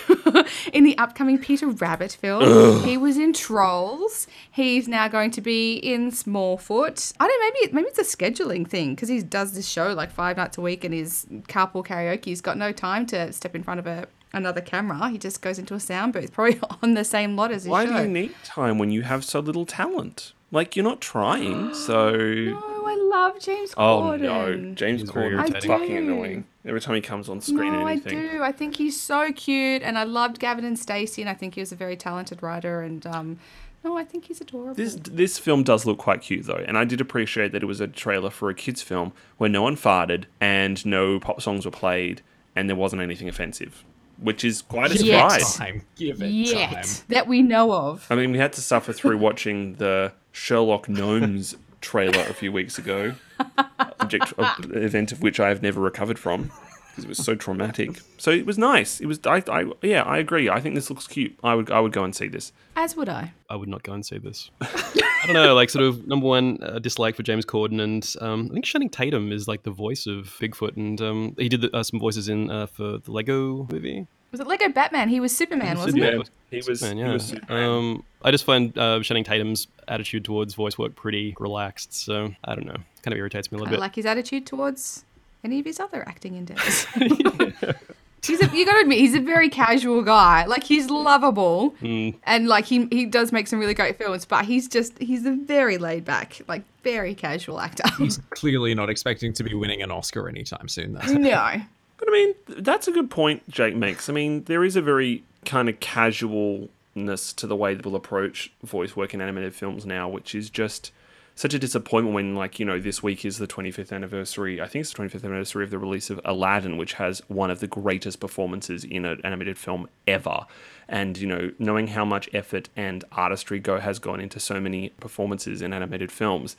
[0.73, 2.43] in the upcoming Peter Rabbit film.
[2.43, 2.85] Ugh.
[2.85, 4.27] He was in Trolls.
[4.51, 7.13] He's now going to be in Smallfoot.
[7.19, 10.11] I don't know, maybe maybe it's a scheduling thing because he does this show like
[10.11, 12.25] five nights a week and his carpool karaoke.
[12.25, 15.09] He's got no time to step in front of a another camera.
[15.09, 17.85] He just goes into a sound booth, probably on the same lot as his Why
[17.85, 17.97] show.
[17.97, 20.33] do you need time when you have so little talent?
[20.51, 22.15] Like you're not trying, so.
[22.15, 24.25] Oh, I love James oh, Corden.
[24.25, 24.59] Oh Corden.
[24.61, 26.45] no, James He's Corden is fucking annoying.
[26.65, 28.41] Every time he comes on screen No, or I do.
[28.41, 31.59] I think he's so cute, and I loved Gavin and Stacey, and I think he
[31.61, 32.81] was a very talented writer.
[32.81, 33.39] And um,
[33.83, 34.73] no, I think he's adorable.
[34.73, 37.81] This this film does look quite cute though, and I did appreciate that it was
[37.81, 41.71] a trailer for a kids film where no one farted and no pop songs were
[41.71, 42.21] played
[42.55, 43.83] and there wasn't anything offensive,
[44.19, 45.31] which is quite a Yet.
[45.31, 45.55] surprise.
[45.55, 45.81] Time.
[45.97, 46.85] Give it Yet time.
[47.09, 48.07] that we know of.
[48.09, 52.77] I mean, we had to suffer through watching the Sherlock Gnomes trailer a few weeks
[52.77, 53.15] ago,
[54.03, 56.51] object, of- event of which I have never recovered from.
[56.89, 57.99] because it was so traumatic.
[58.17, 59.01] So it was nice.
[59.01, 59.19] It was.
[59.25, 59.65] I, I.
[59.81, 60.47] Yeah, I agree.
[60.49, 61.37] I think this looks cute.
[61.43, 61.71] I would.
[61.71, 62.51] I would go and see this.
[62.75, 63.33] As would I.
[63.49, 64.51] I would not go and see this.
[64.61, 68.47] I don't know, like sort of number one uh, dislike for James Corden, and um,
[68.51, 71.75] I think Channing Tatum is like the voice of Bigfoot, and um, he did the,
[71.75, 74.05] uh, some voices in uh, for the Lego movie.
[74.33, 75.07] Was it Lego Batman?
[75.07, 76.17] He was Superman, wasn't Yeah,
[76.49, 76.59] he?
[76.59, 76.79] he was.
[76.81, 77.13] Superman, He yeah.
[77.13, 77.63] was Superman.
[77.69, 82.55] Um, I just find uh, Channing Tatum's attitude towards voice work pretty relaxed, so I
[82.55, 83.79] don't know, kind of irritates me a little bit.
[83.79, 85.05] like his attitude towards
[85.45, 86.85] any of his other acting endeavors.
[88.25, 90.45] he's a, you got to admit, he's a very casual guy.
[90.45, 92.15] Like he's lovable, Mm.
[92.23, 95.31] and like he he does make some really great films, but he's just he's a
[95.31, 97.83] very laid back, like very casual actor.
[97.97, 100.93] He's clearly not expecting to be winning an Oscar anytime soon.
[100.93, 101.13] Though.
[101.13, 101.61] no.
[101.97, 104.09] But I mean, that's a good point Jake makes.
[104.09, 108.95] I mean, there is a very kind of casualness to the way people approach voice
[108.95, 110.91] work in animated films now, which is just
[111.35, 114.83] such a disappointment when, like, you know, this week is the 25th anniversary, I think
[114.83, 118.19] it's the 25th anniversary of the release of Aladdin, which has one of the greatest
[118.19, 120.45] performances in an animated film ever.
[120.87, 124.89] And, you know, knowing how much effort and artistry go has gone into so many
[124.89, 126.55] performances in animated films,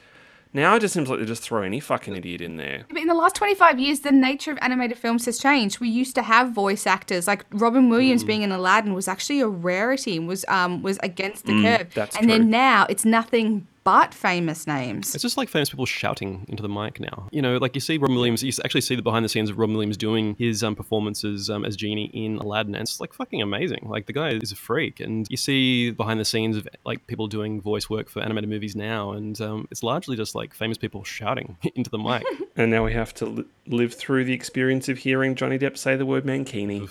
[0.54, 2.86] now it just seems like they just throw any fucking idiot in there.
[2.88, 5.80] But in the last 25 years, the nature of animated films has changed.
[5.80, 9.48] We used to have voice actors, like Robin Williams being in Aladdin was actually a
[9.48, 11.94] rarity and was um was against the Mm, curve.
[11.94, 12.38] that's and true.
[12.38, 15.14] then now it's nothing but famous names.
[15.14, 17.28] It's just like famous people shouting into the mic now.
[17.30, 19.58] You know, like you see Robin Williams, you actually see the behind the scenes of
[19.58, 23.42] Robin Williams doing his um, performances um, as Genie in Aladdin, and it's like fucking
[23.42, 23.86] amazing.
[23.88, 27.26] Like the guy is a freak, and you see behind the scenes of like people
[27.26, 31.04] doing voice work for animated movies now, and um, it's largely just like famous people
[31.04, 32.24] shouting into the mic.
[32.56, 35.96] And now we have to li- live through the experience of hearing Johnny Depp say
[35.96, 36.88] the word mankini,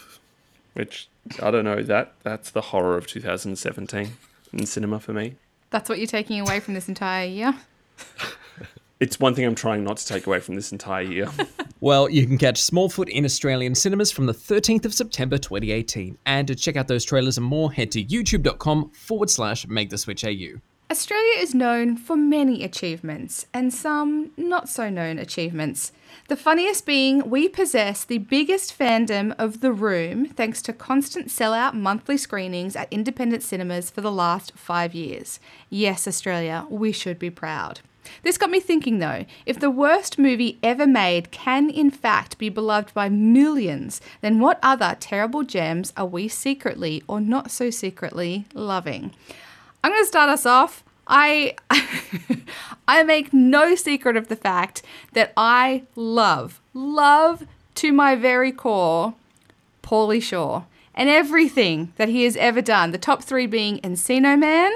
[0.73, 1.07] which
[1.41, 1.81] I don't know.
[1.81, 4.11] That that's the horror of 2017
[4.51, 5.35] in cinema for me.
[5.73, 7.55] That's what you're taking away from this entire year.
[8.99, 11.29] It's one thing I'm trying not to take away from this entire year.
[11.81, 16.17] Well, you can catch Smallfoot in Australian cinemas from the 13th of September 2018.
[16.25, 19.97] And to check out those trailers and more, head to youtube.com forward slash make the
[19.97, 20.61] switch AU.
[20.93, 25.91] Australia is known for many achievements and some not so known achievements.
[26.27, 31.73] The funniest being we possess the biggest fandom of The Room thanks to constant sellout
[31.73, 35.39] monthly screenings at independent cinemas for the last five years.
[35.67, 37.79] Yes, Australia, we should be proud.
[38.21, 42.49] This got me thinking though, if the worst movie ever made can in fact be
[42.49, 48.45] beloved by millions, then what other terrible gems are we secretly or not so secretly
[48.53, 49.11] loving?
[49.83, 50.83] I'm going to start us off.
[51.07, 51.55] I
[52.87, 54.81] I make no secret of the fact
[55.13, 59.13] that I love, love to my very core,
[59.81, 60.65] Pauly Shore
[60.95, 62.91] and everything that he has ever done.
[62.91, 64.71] The top three being Encino Man,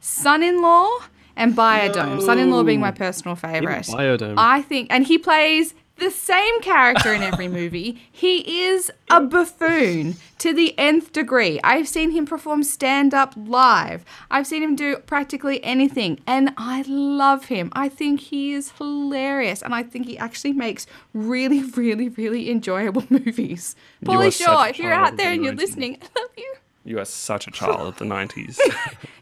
[0.00, 0.90] Son-in-Law,
[1.36, 2.22] and Biodome.
[2.22, 3.86] Son-in-Law being my personal favorite.
[3.86, 4.34] Biodome.
[4.36, 8.02] I think, and he plays the same character in every movie.
[8.10, 11.58] He is a buffoon to the nth degree.
[11.64, 14.04] I've seen him perform stand up live.
[14.30, 17.70] I've seen him do practically anything, and I love him.
[17.72, 23.04] I think he is hilarious, and I think he actually makes really, really, really enjoyable
[23.10, 23.74] movies.
[24.04, 25.58] Pauly Shore, if you're out there the and you're 90s.
[25.58, 26.54] listening, I love you.
[26.84, 28.58] You are such a child of the 90s.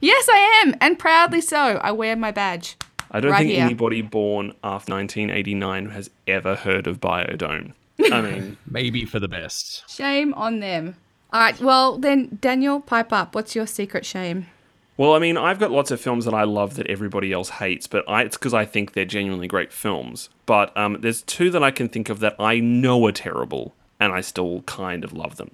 [0.01, 1.79] Yes, I am, and proudly so.
[1.83, 2.77] I wear my badge.
[3.11, 3.65] I don't right think here.
[3.65, 7.73] anybody born after 1989 has ever heard of Biodome.
[8.13, 9.89] I mean, maybe for the best.
[9.89, 10.97] Shame on them.
[11.33, 13.35] All right, well, then, Daniel, pipe up.
[13.35, 14.47] What's your secret shame?
[14.97, 17.87] Well, I mean, I've got lots of films that I love that everybody else hates,
[17.87, 20.31] but I, it's because I think they're genuinely great films.
[20.47, 24.13] But um, there's two that I can think of that I know are terrible, and
[24.13, 25.51] I still kind of love them.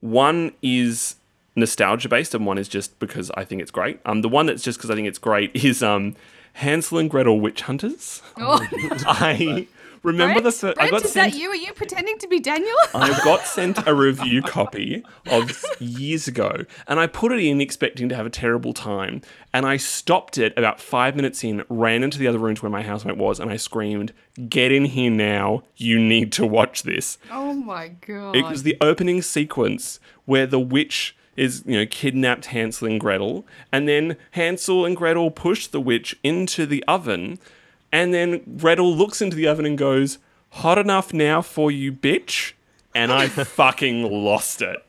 [0.00, 1.16] One is
[1.56, 3.98] nostalgia based, and one is just because I think it's great.
[4.04, 6.14] Um, the one that's just because I think it's great is um,
[6.54, 8.22] Hansel and Gretel Witch Hunters.
[8.36, 8.64] Oh.
[9.06, 9.66] I
[10.04, 10.80] remember the Brent.
[10.80, 11.50] I got is sent that you?
[11.50, 12.76] Are you pretending to be Daniel?
[12.94, 18.08] I got sent a review copy of years ago, and I put it in expecting
[18.08, 19.22] to have a terrible time.
[19.52, 22.70] And I stopped it about five minutes in, ran into the other room to where
[22.70, 24.12] my housemate was, and I screamed,
[24.48, 25.64] "Get in here now!
[25.76, 28.36] You need to watch this." oh my god.
[28.36, 33.46] It was the opening sequence where the witch is, you know, kidnapped Hansel and Gretel,
[33.72, 37.38] and then Hansel and Gretel push the witch into the oven,
[37.92, 40.18] and then Gretel looks into the oven and goes,
[40.50, 42.52] "Hot enough now for you, bitch?"
[42.94, 44.83] And I fucking lost it.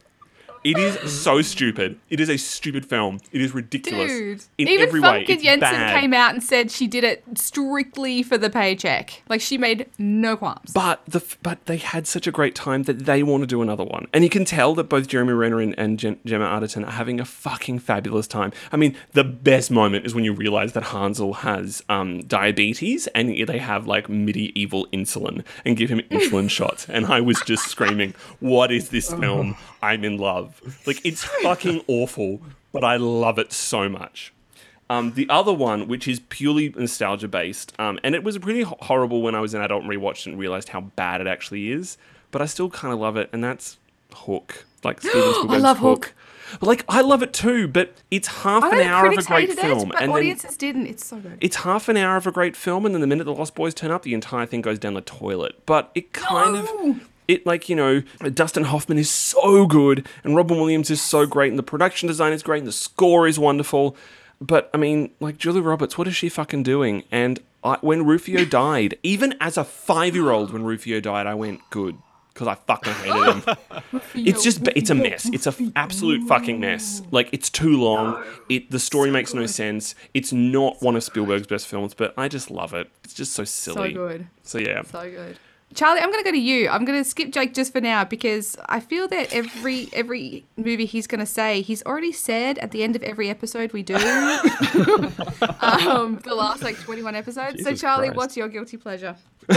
[0.66, 1.99] It is so stupid.
[2.09, 3.20] It is a stupid film.
[3.32, 4.11] It is ridiculous.
[4.11, 5.24] Dude, in even every way.
[5.24, 5.99] Famke It's Janssen bad.
[6.01, 9.22] came out and said she did it strictly for the paycheck.
[9.30, 10.72] Like she made no qualms.
[10.74, 13.84] But the but they had such a great time that they want to do another
[13.84, 16.91] one, and you can tell that both Jeremy Renner and, and Gem- Gemma Arterton are
[16.91, 18.51] having a fucking fabulous time.
[18.72, 23.30] I mean, the best moment is when you realize that Hansel has um, diabetes, and
[23.47, 28.16] they have like medieval insulin and give him insulin shots, and I was just screaming,
[28.39, 29.55] "What is this film?
[29.84, 30.55] I'm in love!"
[30.86, 32.41] Like it's fucking awful,
[32.72, 34.34] but I love it so much.
[34.89, 38.78] Um, the other one, which is purely nostalgia based, um, and it was pretty ho-
[38.82, 41.72] horrible when I was an adult and rewatched it and realized how bad it actually
[41.72, 41.97] is,
[42.30, 43.78] but I still kind of love it, and that's
[44.14, 44.66] Hook.
[44.84, 46.14] Like Steven Spielberg's love Hook.
[46.62, 49.91] Like I love it too, but it's half I an hour of a great film,
[49.91, 50.86] it, and then audiences didn't.
[50.86, 51.39] It's so good.
[51.41, 53.74] it's half an hour of a great film, and then the minute the Lost Boys
[53.74, 55.66] turn up, the entire thing goes down the toilet.
[55.66, 57.10] But it kind of.
[57.28, 58.01] It like you know,
[58.34, 62.34] Dustin Hoffman is so good, and Robin Williams is so great, and the production design
[62.34, 63.95] is great, and the score is wonderful.
[64.41, 67.03] But I mean, like Julia Roberts, what is she fucking doing?
[67.11, 71.97] And I, when Rufio died, even as a five-year-old, when Rufio died, I went good
[72.36, 73.91] because I fucking hated him.
[74.13, 75.30] it's just it's a mess.
[75.32, 77.01] It's a f- absolute fucking mess.
[77.11, 78.21] Like it's too long.
[78.49, 79.95] It the story makes no sense.
[80.13, 82.91] It's not one of Spielberg's best films, but I just love it.
[83.05, 83.93] It's just so silly.
[83.93, 84.28] So good.
[84.43, 84.84] So yeah.
[84.84, 85.39] So good.
[85.76, 86.69] Charlie, I'm going to go to you.
[86.69, 90.86] I'm going to skip Jake just for now because I feel that every every movie
[90.86, 93.95] he's going to say, he's already said at the end of every episode we do.
[95.59, 97.61] um, the last like 21 episodes.
[97.61, 98.17] so Charlie, Christ.
[98.17, 99.17] what's your guilty pleasure?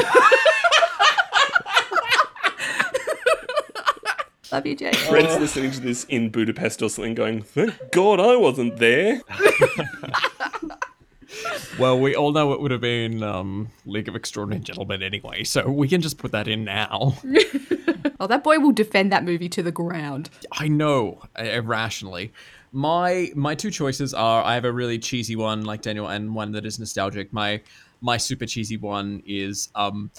[4.50, 4.96] Love you, Jake.
[4.96, 9.20] Fred's listening to this in Budapest or something, going, "Thank God I wasn't there."
[11.78, 15.70] Well, we all know it would have been um, League of Extraordinary Gentlemen anyway, so
[15.70, 17.14] we can just put that in now.
[18.20, 20.28] Oh, that boy will defend that movie to the ground.
[20.52, 22.32] I know, uh, irrationally.
[22.72, 26.52] My my two choices are I have a really cheesy one like Daniel and one
[26.52, 27.32] that is nostalgic.
[27.32, 27.60] My
[28.00, 30.10] my super cheesy one is um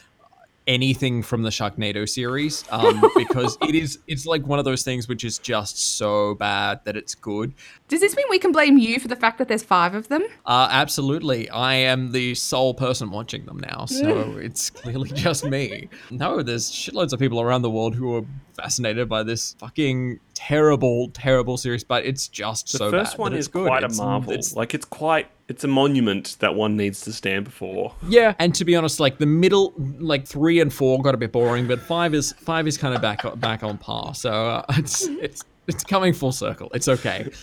[0.69, 5.07] anything from the Sharknado series um, because it is it's like one of those things
[5.07, 7.53] which is just so bad that it's good.
[7.87, 10.23] Does this mean we can blame you for the fact that there's five of them?
[10.45, 11.49] Uh, absolutely.
[11.49, 15.89] I am the sole person watching them now, so it's clearly just me.
[16.11, 18.25] No, there's shitloads of people around the world who are
[18.61, 22.71] fascinated by this fucking terrible, terrible series, but it's just.
[22.71, 23.67] The so first bad one is good.
[23.67, 24.31] quite a marvel.
[24.33, 27.93] it's- like it's quite it's a monument that one needs to stand before.
[28.07, 31.31] yeah, and to be honest, like the middle, like three and four got a bit
[31.31, 34.13] boring, but five is five is kind of back back on par.
[34.15, 36.69] So uh, it's it's it's coming full circle.
[36.73, 37.29] It's okay.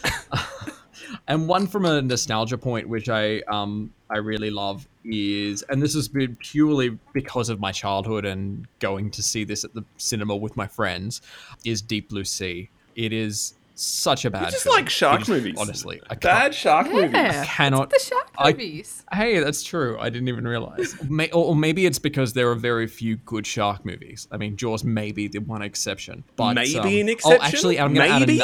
[1.29, 5.95] and one from a nostalgia point, which I um I really love is, and this
[5.95, 10.37] has been purely because of my childhood and going to see this at the cinema
[10.37, 11.23] with my friends,
[11.65, 12.69] is Deep Blue Sea.
[12.95, 14.51] It is such a bad.
[14.51, 14.75] just film.
[14.77, 15.55] like shark It is- movies.
[15.59, 16.01] honestly.
[16.09, 17.11] I Bad can't- shark movies.
[17.13, 17.45] Yeah.
[17.45, 17.91] cannot.
[17.91, 19.05] The shark I- movies.
[19.13, 19.99] Hey, that's true.
[20.01, 20.97] I didn't even realize.
[21.11, 24.29] May, or, or maybe it's because there are very few good shark movies.
[24.33, 26.25] I mean, Jaws may be the one exception.
[26.37, 28.43] But Maybe um, an Oh, actually, I'm going to add Maybe?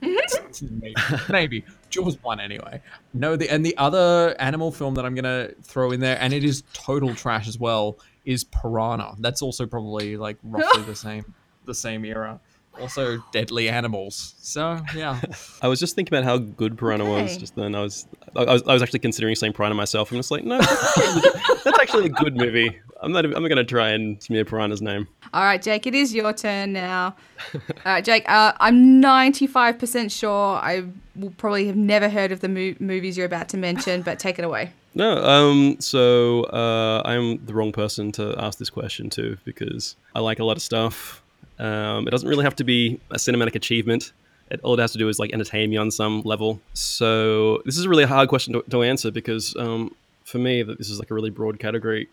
[0.00, 0.94] Maybe,
[1.28, 2.80] maybe Jaws one anyway.
[3.14, 6.32] No, the and the other animal film that I'm going to throw in there, and
[6.32, 9.16] it is total trash as well, is Piranha.
[9.20, 11.34] That's also probably like roughly the same,
[11.64, 12.40] the same era.
[12.80, 14.34] Also, deadly animals.
[14.38, 15.20] So yeah.
[15.62, 17.74] I was just thinking about how good Piranha was just then.
[17.74, 20.10] I was, I was, I was actually considering saying Piranha myself.
[20.10, 21.30] I'm just like, no, that's actually,
[21.64, 22.78] that's actually a good movie.
[23.02, 25.06] I'm not, I'm not going to try and smear Piranha's name.
[25.34, 27.14] All right, Jake, it is your turn now.
[27.54, 32.48] All right, Jake, uh, I'm 95% sure I will probably have never heard of the
[32.48, 34.72] mo- movies you're about to mention, but take it away.
[34.94, 40.20] No, um, so uh, I'm the wrong person to ask this question to because I
[40.20, 41.22] like a lot of stuff.
[41.58, 44.12] Um, it doesn't really have to be a cinematic achievement.
[44.50, 46.60] It, all it has to do is like entertain me on some level.
[46.74, 49.94] So this is a really hard question to, to answer because um,
[50.24, 52.08] for me, that this is like a really broad category.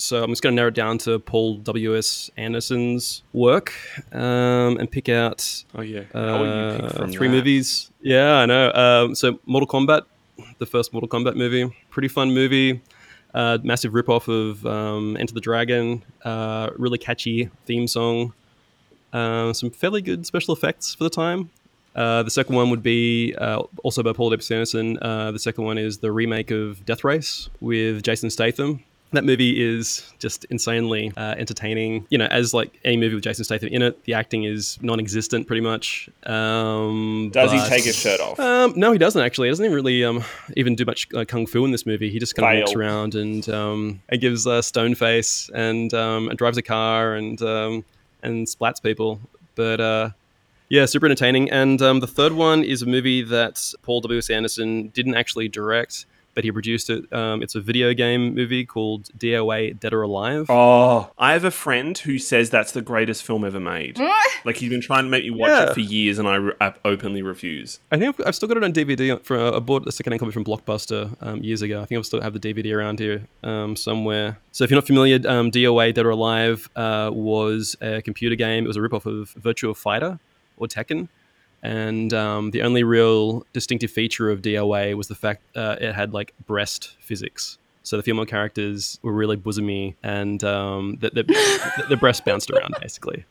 [0.00, 1.96] So I'm just going to narrow it down to Paul W.
[1.98, 2.30] S.
[2.36, 3.72] Anderson's work
[4.12, 6.04] um, and pick out Oh yeah.
[6.12, 7.34] How you pick uh, from three that?
[7.34, 7.90] movies.
[8.00, 8.72] Yeah, I know.
[8.72, 10.02] Um, so Mortal Kombat,
[10.58, 12.80] the first Mortal Kombat movie, pretty fun movie.
[13.34, 16.04] Uh, massive ripoff of um, Enter the Dragon.
[16.24, 18.32] Uh, really catchy theme song.
[19.12, 21.50] Uh, some fairly good special effects for the time.
[21.94, 24.54] Uh, the second one would be uh, also by Paul W.
[24.54, 24.98] Anderson.
[25.02, 28.84] Uh, the second one is the remake of Death Race with Jason Statham.
[29.12, 32.06] That movie is just insanely uh, entertaining.
[32.10, 35.46] You know, as like any movie with Jason Statham in it, the acting is non-existent
[35.46, 36.10] pretty much.
[36.24, 38.38] Um, Does he take his shirt off?
[38.38, 39.48] Um, no, he doesn't actually.
[39.48, 40.22] He doesn't even really um,
[40.58, 42.10] even do much uh, kung fu in this movie.
[42.10, 46.28] He just kind of walks around and um, and gives uh, stone face and um,
[46.28, 47.84] and drives a car and um,
[48.22, 49.20] and splats people.
[49.54, 50.10] But uh,
[50.68, 51.50] Yeah, super entertaining.
[51.50, 54.18] And um, the third one is a movie that Paul W.
[54.18, 54.28] S.
[54.30, 56.06] Anderson didn't actually direct,
[56.38, 57.12] but he produced it.
[57.12, 60.46] Um, it's a video game movie called DOA Dead or Alive.
[60.48, 63.98] Oh, I have a friend who says that's the greatest film ever made.
[64.44, 65.64] like he's been trying to make me watch Yeah.
[65.70, 67.80] it for years, and I, re- I openly refuse.
[67.90, 69.20] I think I've, I've still got it on DVD.
[69.24, 71.82] For I bought a second-hand copy from Blockbuster um, years ago.
[71.82, 74.38] I think I still have the DVD around here um, somewhere.
[74.52, 78.62] So if you're not familiar, um, DOA Dead or Alive uh, was a computer game.
[78.62, 80.20] It was a ripoff of Virtua Fighter
[80.56, 81.08] or Tekken.
[81.62, 86.12] And um, the only real distinctive feature of DOA was the fact uh, it had
[86.12, 87.58] like breast physics.
[87.82, 92.74] So the female characters were really bosomy, and um, the, the, the, breast bounced around
[92.82, 93.24] basically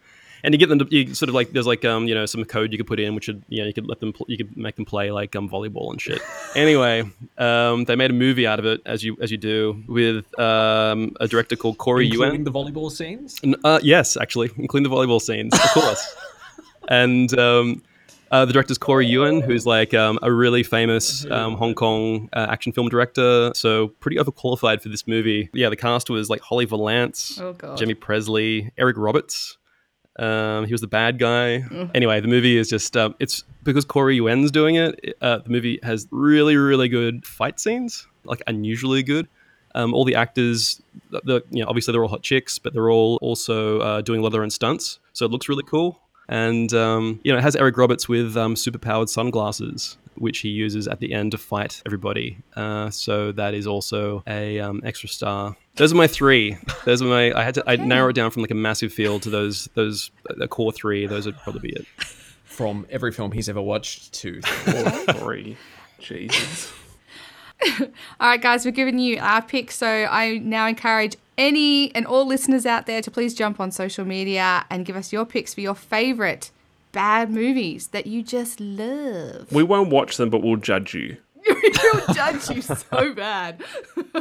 [0.43, 2.43] and you get them to you sort of like there's like um you know some
[2.45, 4.37] code you could put in which would you know you could let them pl- you
[4.37, 6.21] could make them play like um volleyball and shit
[6.55, 7.03] anyway
[7.37, 11.15] um they made a movie out of it as you as you do with um
[11.19, 13.39] a director called Corey Including Yuen the volleyball scenes.
[13.63, 16.15] Uh, yes actually including the volleyball scenes of course
[16.87, 17.81] and um
[18.31, 22.47] uh, the director's Corey Yuen, who's like um, a really famous um, Hong Kong uh,
[22.49, 25.49] action film director, so pretty overqualified for this movie.
[25.53, 27.55] Yeah, the cast was like Holly Valance, Oh.
[27.61, 29.57] Jaime Pressly, Eric Roberts.
[30.19, 31.59] Um, he was the bad guy.
[31.69, 31.91] Mm.
[31.93, 35.15] Anyway, the movie is just um, it's because Corey Yuen's doing it.
[35.21, 39.27] Uh, the movie has really, really good fight scenes, like unusually good.
[39.75, 43.19] Um, all the actors, the, you know, obviously they're all hot chicks, but they're all
[43.21, 46.01] also uh, doing a lot of their own stunts, so it looks really cool.
[46.29, 50.87] And um, you know, it has Eric Roberts with um, superpowered sunglasses, which he uses
[50.87, 52.37] at the end to fight everybody.
[52.55, 55.55] Uh, so that is also a um, extra star.
[55.75, 56.57] Those are my three.
[56.85, 57.33] Those are my.
[57.33, 57.63] I had to.
[57.67, 59.69] I narrow it down from like a massive field to those.
[59.73, 61.07] Those the core three.
[61.07, 61.85] Those would probably be it.
[62.43, 65.55] From every film he's ever watched to three.
[65.99, 66.71] Jesus.
[67.79, 67.87] All
[68.29, 69.75] right, guys, we're giving you our picks.
[69.75, 74.05] So I now encourage any and all listeners out there to please jump on social
[74.05, 76.51] media and give us your picks for your favorite
[76.91, 79.51] bad movies that you just love.
[79.51, 81.17] We won't watch them, but we'll judge you.
[81.47, 83.63] we'll judge you so bad.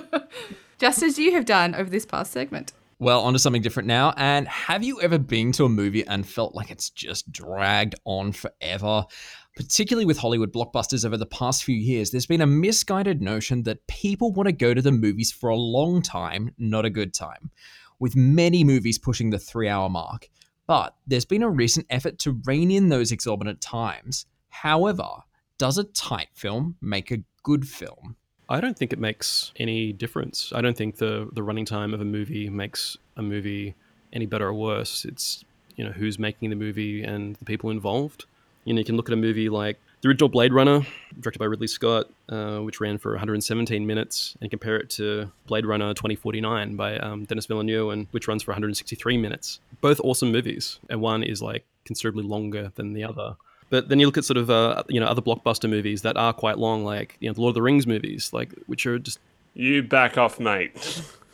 [0.79, 2.73] just as you have done over this past segment.
[2.99, 4.15] Well, onto something different now.
[4.17, 8.33] And have you ever been to a movie and felt like it's just dragged on
[8.33, 9.05] forever?
[9.57, 13.87] Particularly with Hollywood blockbusters over the past few years, there's been a misguided notion that
[13.87, 17.51] people want to go to the movies for a long time, not a good time,
[17.99, 20.29] with many movies pushing the three hour mark.
[20.67, 24.27] But there's been a recent effort to rein in those exorbitant times.
[24.51, 25.09] However,
[25.57, 28.17] does a tight film make a good film?
[28.51, 30.53] I don't think it makes any difference.
[30.55, 33.75] I don't think the the running time of a movie makes a movie
[34.13, 35.07] any better or worse.
[35.07, 35.47] It's
[35.77, 38.27] you know who's making the movie and the people involved.
[38.67, 40.85] You know, you can look at a movie like the original Blade Runner,
[41.21, 45.65] directed by Ridley Scott, uh, which ran for 117 minutes, and compare it to Blade
[45.65, 49.61] Runner 2049 by um, Denis Villeneuve, and which runs for 163 minutes.
[49.81, 53.37] Both awesome movies, and one is like considerably longer than the other.
[53.71, 56.33] But then you look at sort of uh, you know other blockbuster movies that are
[56.33, 59.21] quite long, like you know the Lord of the Rings movies, like which are just
[59.55, 61.03] You back off, mate.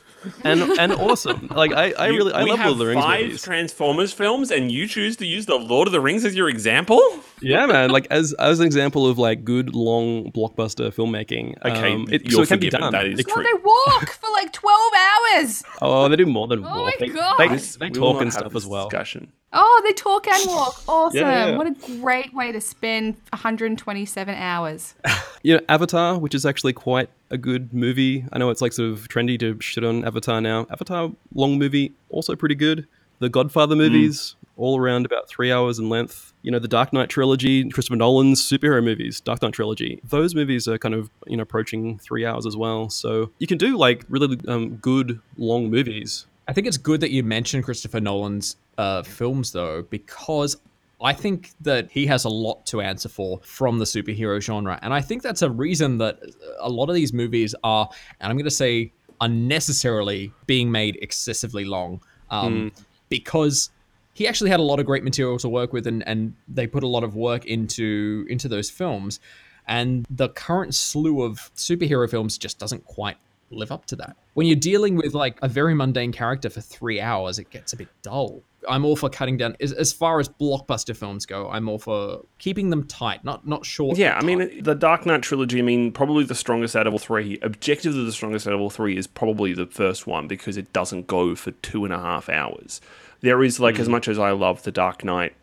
[0.45, 1.49] and and awesome.
[1.55, 3.43] Like I, I You- really I love have Lord of the Rings five movies.
[3.43, 7.01] Transformers films, and you choose to use the Lord of the Rings as your example.
[7.41, 7.91] Yeah, man.
[7.91, 11.57] Like as as an example of like good long blockbuster filmmaking.
[11.65, 12.81] Okay, um, it, you're so it can be forgiven.
[12.81, 12.93] done.
[12.93, 15.63] That is It- Well, they walk for like 12 hours.
[15.83, 16.77] oh, they do more than Oh walk.
[16.85, 17.37] my They, God.
[17.39, 18.89] they, This- they talk and stuff as well.
[18.89, 19.33] Discussion.
[19.55, 20.83] Oh, they talk and walk.
[20.89, 21.19] Awesome.
[21.21, 21.57] Yeah, yeah.
[21.57, 24.95] What a great way to spend 127 hours.
[25.43, 28.25] You know, Avatar, which is actually quite a good movie.
[28.33, 30.67] I know it's like sort of trendy to shit on Avatar now.
[30.71, 32.87] Avatar, long movie, also pretty good.
[33.19, 36.33] The Godfather movies, all around about three hours in length.
[36.43, 40.01] You know, the Dark Knight trilogy, Christopher Nolan's superhero movies, Dark Knight trilogy.
[40.05, 42.89] Those movies are kind of you know approaching three hours as well.
[42.89, 46.27] So you can do like really um, good long movies.
[46.49, 50.57] I think it's good that you mentioned Christopher Nolan's uh, films, though, because
[51.03, 54.79] I think that he has a lot to answer for from the superhero genre.
[54.83, 56.21] And I think that's a reason that
[56.61, 57.89] a lot of these movies are,
[58.21, 62.03] and I'm going to say unnecessarily, being made excessively long.
[62.31, 62.73] Um,
[63.09, 63.71] Because
[64.15, 66.83] he actually had a lot of great material to work with, and, and they put
[66.83, 69.21] a lot of work into into those films.
[69.67, 73.17] And the current slew of superhero films just doesn't quite
[73.53, 74.17] live up to that.
[74.35, 77.77] When you're dealing with like a very mundane character for three hours, it gets a
[77.77, 78.43] bit dull.
[78.69, 81.51] I'm all for cutting down as, as far as blockbuster films go.
[81.51, 83.99] I'm all for keeping them tight, not not short.
[83.99, 86.99] Yeah, I mean, the Dark Knight trilogy, I mean, probably the strongest out of all
[86.99, 87.39] three.
[87.43, 91.07] Objectively, the strongest out of all three is probably the first one because it doesn't
[91.07, 92.81] go for two and a half hours.
[93.21, 93.93] There is, like, as mm.
[93.93, 95.35] much as I love the Dark Knight,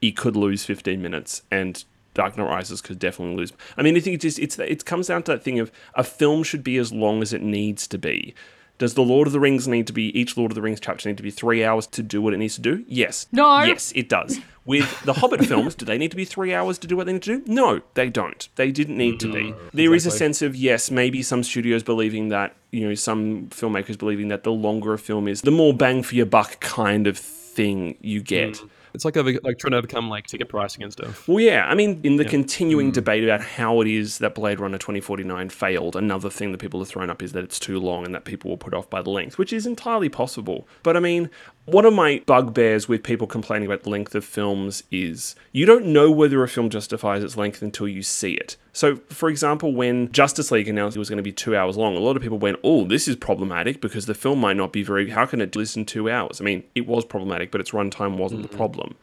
[0.00, 1.84] he could lose 15 minutes, and
[2.18, 3.52] Dark Knight Rises could definitely lose.
[3.76, 6.02] I mean, I think it just it's it comes down to that thing of a
[6.02, 8.34] film should be as long as it needs to be.
[8.76, 11.08] Does the Lord of the Rings need to be each Lord of the Rings chapter
[11.08, 12.84] need to be three hours to do what it needs to do?
[12.88, 13.28] Yes.
[13.30, 13.62] No.
[13.62, 14.40] Yes, it does.
[14.64, 17.12] With the Hobbit films, do they need to be three hours to do what they
[17.12, 17.52] need to do?
[17.52, 18.48] No, they don't.
[18.56, 19.54] They didn't need to be.
[19.72, 23.96] There is a sense of yes, maybe some studios believing that you know some filmmakers
[23.96, 27.16] believing that the longer a film is, the more bang for your buck kind of
[27.16, 28.54] thing you get.
[28.54, 28.70] Mm.
[28.98, 31.28] It's like over, like trying to overcome like ticket pricing and stuff.
[31.28, 31.66] Well, yeah.
[31.68, 32.30] I mean, in the Yeah.
[32.30, 32.94] continuing mm.
[32.94, 36.88] debate about how it is that Blade Runner 2049 failed, another thing that people have
[36.88, 39.10] thrown up is that it's too long and that people will put off by the
[39.10, 40.66] length, which is entirely possible.
[40.82, 41.30] But I mean,
[41.72, 45.84] one of my bugbears with people complaining about the length of films is you don't
[45.84, 48.56] know whether a film justifies its length until you see it.
[48.72, 51.96] So, for example, when Justice League announced it was going to be two hours long,
[51.96, 54.82] a lot of people went, oh, this is problematic because the film might not be
[54.82, 55.10] very.
[55.10, 56.40] How can it do this in two hours?
[56.40, 58.56] I mean, it was problematic, but its runtime wasn't the mm.
[58.56, 58.96] problem.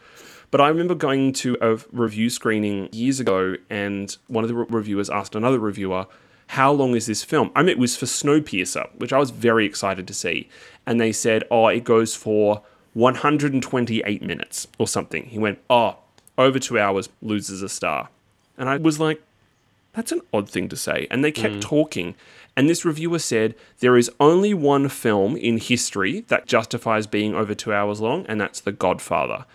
[0.49, 4.66] But I remember going to a review screening years ago, and one of the re-
[4.70, 6.07] reviewers asked another reviewer,
[6.48, 7.52] How long is this film?
[7.56, 10.50] I mean, it was for Snowpiercer, which I was very excited to see.
[10.86, 12.62] And they said, Oh, it goes for
[12.93, 15.26] 128 minutes or something.
[15.26, 15.98] He went, Oh,
[16.38, 18.10] over two hours, loses a star.
[18.58, 19.22] And I was like,
[19.93, 21.08] that's an odd thing to say.
[21.10, 21.62] And they kept mm.
[21.62, 22.16] talking.
[22.58, 27.56] And this reviewer said there is only one film in history that justifies being over
[27.56, 29.46] two hours long, and that's The Godfather.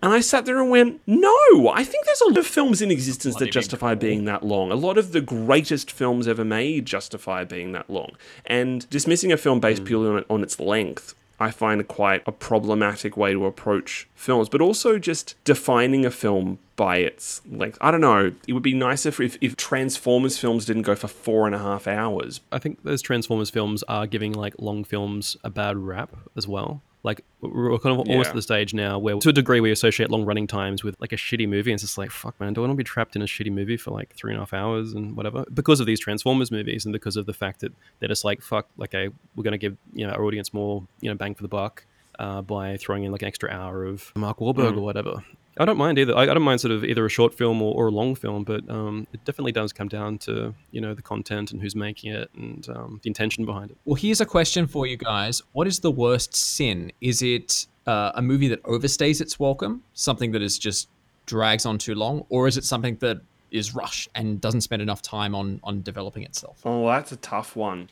[0.00, 2.90] And I sat there and went, no, I think there's a lot of films in
[2.90, 4.70] existence that justify being that long.
[4.70, 8.12] A lot of the greatest films ever made justify being that long.
[8.46, 9.86] And dismissing a film based hmm.
[9.86, 14.48] purely on, it, on its length I find quite a problematic way to approach films,
[14.48, 17.78] but also just defining a film by its length.
[17.80, 18.32] I don't know.
[18.46, 21.58] It would be nicer if, if, if Transformers films didn't go for four and a
[21.58, 22.40] half hours.
[22.50, 26.82] I think those Transformers films are giving like long films a bad rap as well.
[27.04, 28.30] Like we're kind of almost Yeah.
[28.30, 31.12] at the stage now where, to a degree, we associate long running times with like
[31.12, 31.70] a shitty movie.
[31.70, 33.52] And it's just like, fuck, man, do I want to be trapped in a shitty
[33.52, 35.44] movie for like three and a half hours and whatever?
[35.54, 38.66] Because of these Transformers movies and because of the fact that they're just like, fuck,
[38.76, 41.42] like, okay, we're going to give you know our audience more you know bang for
[41.42, 41.84] the buck
[42.18, 44.78] uh, by throwing in like an extra hour of Mark Wahlberg Mm.
[44.78, 45.22] or whatever.
[45.58, 46.16] I don't mind either.
[46.16, 48.44] I, I don't mind sort of either a short film or, or a long film,
[48.44, 52.12] but um, it definitely does come down to you know the content and who's making
[52.12, 53.76] it and um, the intention behind it.
[53.84, 55.42] Well, here's a question for you guys.
[55.52, 56.92] What is the worst sin?
[57.00, 60.88] Is it uh, a movie that overstays its welcome, something that is just
[61.26, 65.02] drags on too long, or is it something that is rushed and doesn't spend enough
[65.02, 66.60] time on on developing itself?
[66.64, 67.88] Oh, that's a tough one.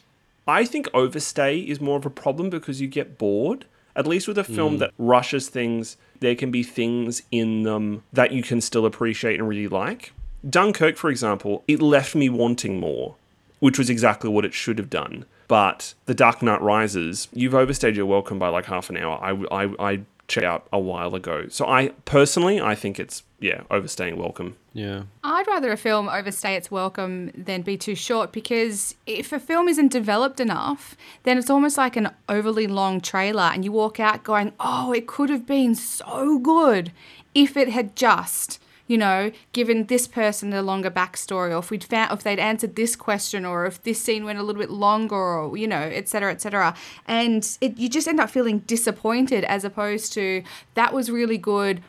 [0.48, 3.64] I think overstay is more of a problem because you get bored.
[3.96, 4.78] At least with a film Mm.
[4.80, 9.48] that rushes things, there can be things in them that you can still appreciate and
[9.48, 10.12] really like.
[10.48, 13.16] Dunkirk, for example, it left me wanting more,
[13.60, 15.24] which was exactly what it should have done.
[15.48, 19.18] But The Dark Knight Rises, you've overstayed your welcome by like half an hour.
[19.22, 21.48] I, I, I checked out a while ago.
[21.48, 24.56] So I personally, I think it's, yeah, overstaying welcome.
[24.72, 25.02] Yeah.
[25.22, 29.68] I'd rather a film overstay its welcome than be too short because if a film
[29.68, 34.24] isn't developed enough, then it's almost like an overly long trailer and you walk out
[34.24, 36.92] going, oh, it could have been so good
[37.34, 38.60] if it had just.
[38.86, 42.76] You know, given this person a longer backstory, or if we'd found, if they'd answered
[42.76, 46.08] this question, or if this scene went a little bit longer, or you know, et
[46.08, 46.74] cetera, et cetera,
[47.06, 50.42] and it, you just end up feeling disappointed as opposed to
[50.74, 51.82] that was really good,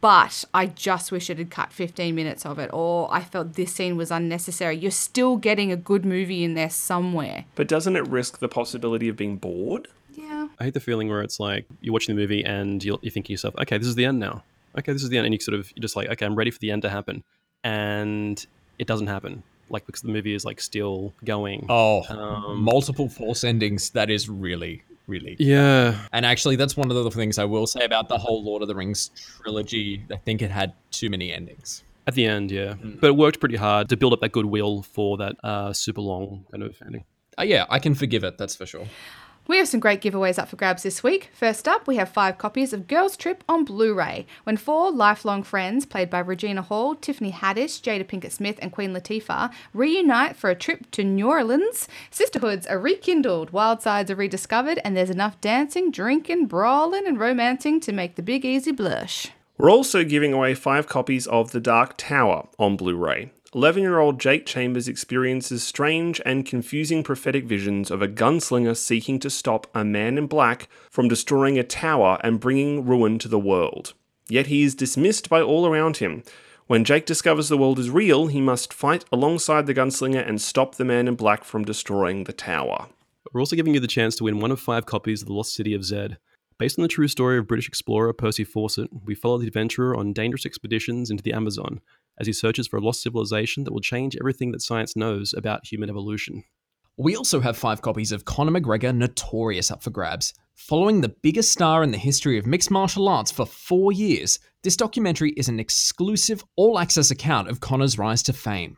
[0.00, 3.74] but I just wish it had cut 15 minutes of it, or I felt this
[3.74, 4.76] scene was unnecessary.
[4.76, 7.44] You're still getting a good movie in there somewhere.
[7.56, 9.88] But doesn't it risk the possibility of being bored?
[10.14, 10.48] Yeah.
[10.58, 13.26] I hate the feeling where it's like you're watching the movie and you're, you think
[13.26, 14.44] to yourself, okay, this is the end now.
[14.76, 16.50] Okay, this is the end, and you sort of you're just like, okay, I'm ready
[16.50, 17.22] for the end to happen,
[17.64, 18.44] and
[18.78, 19.42] it doesn't happen.
[19.70, 21.66] Like because the movie is like still going.
[21.68, 23.90] Oh, Um, multiple false endings.
[23.90, 25.36] That is really, really.
[25.38, 26.06] Yeah.
[26.12, 28.68] And actually, that's one of the things I will say about the whole Lord of
[28.68, 29.10] the Rings
[29.42, 30.02] trilogy.
[30.10, 31.82] I think it had too many endings.
[32.06, 32.98] At the end, yeah, Mm.
[33.00, 36.46] but it worked pretty hard to build up that goodwill for that uh, super long
[36.50, 37.04] kind of ending.
[37.38, 38.38] Uh, yeah, I can forgive it.
[38.38, 38.86] That's for sure.
[39.48, 41.30] We have some great giveaways up for grabs this week.
[41.32, 44.26] First up, we have five copies of Girls Trip on Blu ray.
[44.44, 48.92] When four lifelong friends, played by Regina Hall, Tiffany Haddish, Jada Pinkett Smith, and Queen
[48.92, 54.80] Latifah, reunite for a trip to New Orleans, sisterhoods are rekindled, wild sides are rediscovered,
[54.84, 59.28] and there's enough dancing, drinking, brawling, and romancing to make the Big Easy blush.
[59.56, 63.32] We're also giving away five copies of The Dark Tower on Blu ray.
[63.54, 69.18] 11 year old Jake Chambers experiences strange and confusing prophetic visions of a gunslinger seeking
[69.20, 73.38] to stop a man in black from destroying a tower and bringing ruin to the
[73.38, 73.94] world.
[74.28, 76.24] Yet he is dismissed by all around him.
[76.66, 80.74] When Jake discovers the world is real, he must fight alongside the gunslinger and stop
[80.74, 82.88] the man in black from destroying the tower.
[83.32, 85.54] We're also giving you the chance to win one of five copies of The Lost
[85.54, 86.18] City of Zed.
[86.58, 90.12] Based on the true story of British explorer Percy Fawcett, we follow the adventurer on
[90.12, 91.80] dangerous expeditions into the Amazon
[92.18, 95.66] as he searches for a lost civilization that will change everything that science knows about
[95.66, 96.44] human evolution.
[96.96, 100.34] We also have five copies of Conor McGregor Notorious up for grabs.
[100.56, 104.76] Following the biggest star in the history of mixed martial arts for four years, this
[104.76, 108.76] documentary is an exclusive, all access account of Conor's rise to fame.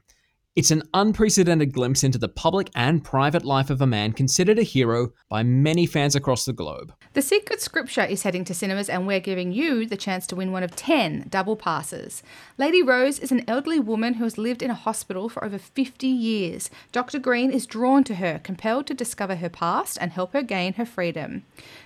[0.56, 4.64] It's an unprecedented glimpse into the public and private life of a man considered a
[4.64, 6.92] hero by many fans across the globe.
[7.12, 10.50] The Secret Scripture is heading to cinemas, and we're giving you the chance to win
[10.50, 12.24] one of 10 double passes.
[12.58, 16.08] Lady Rose is an elderly woman who has lived in a hospital for over 50
[16.08, 16.68] years.
[16.90, 17.20] Dr.
[17.20, 20.84] Green is drawn to her, compelled to discover her past and help her gain her
[20.84, 21.44] freedom.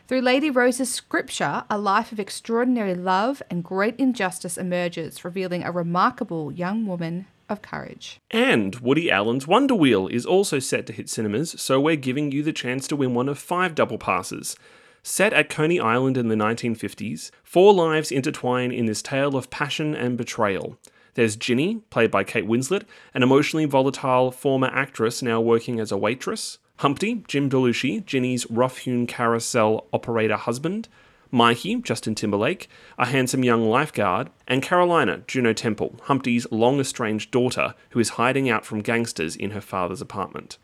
[0.09, 5.71] Through Lady Rose's scripture, a life of extraordinary love and great injustice emerges, revealing a
[5.71, 8.21] remarkable young woman of courage.
[8.31, 12.43] And Woody Allen's Wonder Wheel is also set to hit cinemas, so we're giving you
[12.43, 14.57] the chance to win one of five double passes.
[15.03, 19.95] Set at Coney Island in the 1950s, four lives intertwine in this tale of passion
[19.95, 20.79] and betrayal.
[21.15, 25.99] There's Ginny, played by Kate Winslet, an emotionally volatile former actress now working as a
[25.99, 26.59] waitress.
[26.79, 30.89] Humpty, Jim Belushi, Ginny's rough-hewn carousel operator husband.
[31.35, 37.75] Mikey, Justin Timberlake, a handsome young lifeguard, and Carolina, Juno Temple, Humpty's long estranged daughter,
[37.91, 40.59] who is hiding out from gangsters in her father's apartment.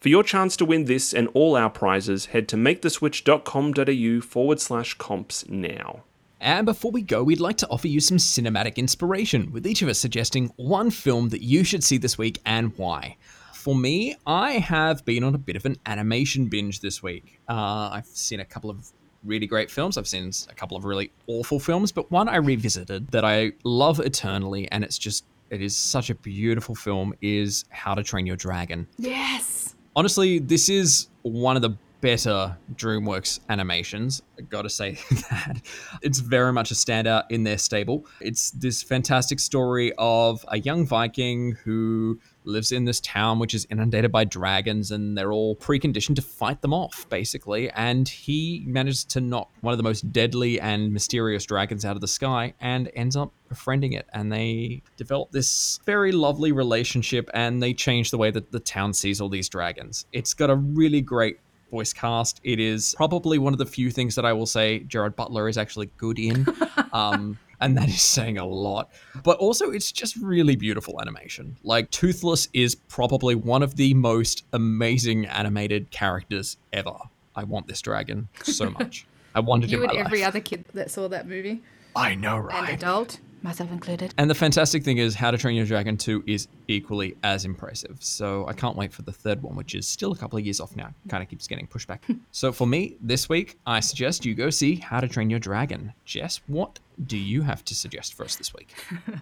[0.00, 4.94] For your chance to win this and all our prizes, head to maketheswitch.com.au forward slash
[4.94, 6.02] comps now.
[6.40, 9.88] And before we go, we'd like to offer you some cinematic inspiration, with each of
[9.88, 13.16] us suggesting one film that you should see this week and why.
[13.52, 17.40] For me, I have been on a bit of an animation binge this week.
[17.48, 18.90] Uh, I've seen a couple of
[19.28, 19.96] really great films.
[19.96, 24.00] I've seen a couple of really awful films, but one I revisited that I love
[24.00, 27.14] eternally, and it's just it is such a beautiful film.
[27.22, 28.86] Is How to Train Your Dragon.
[28.98, 29.76] Yes.
[29.94, 34.22] Honestly, this is one of the better DreamWorks animations.
[34.38, 34.92] I gotta say
[35.30, 35.60] that.
[36.02, 38.06] It's very much a standout in their stable.
[38.20, 43.66] It's this fantastic story of a young Viking who lives in this town which is
[43.70, 47.70] inundated by dragons and they're all preconditioned to fight them off basically.
[47.70, 52.00] And he manages to knock one of the most deadly and mysterious dragons out of
[52.00, 54.06] the sky and ends up befriending it.
[54.12, 58.92] And they develop this very lovely relationship and they change the way that the town
[58.92, 60.06] sees all these dragons.
[60.12, 61.38] It's got a really great
[61.70, 62.40] voice cast.
[62.44, 65.58] It is probably one of the few things that i will say gerard butler is
[65.58, 66.46] actually good in.
[66.90, 68.90] Um, and that is saying a lot.
[69.24, 71.56] But also, it's just really beautiful animation.
[71.62, 76.94] Like, Toothless is probably one of the most amazing animated characters ever.
[77.34, 79.06] I want this dragon so much.
[79.34, 80.28] I wanted You it in and every life.
[80.28, 81.62] other kid that saw that movie.
[81.94, 82.70] I know, right?
[82.70, 84.14] And adult, myself included.
[84.18, 87.98] And the fantastic thing is, How to Train Your Dragon 2 is equally as impressive.
[88.00, 90.60] So I can't wait for the third one, which is still a couple of years
[90.60, 90.92] off now.
[91.08, 92.04] Kind of keeps getting pushed back.
[92.06, 92.14] Hmm.
[92.30, 95.92] so for me, this week, I suggest you go see How to Train Your Dragon.
[96.04, 98.74] Jess, what do you have to suggest for us this week?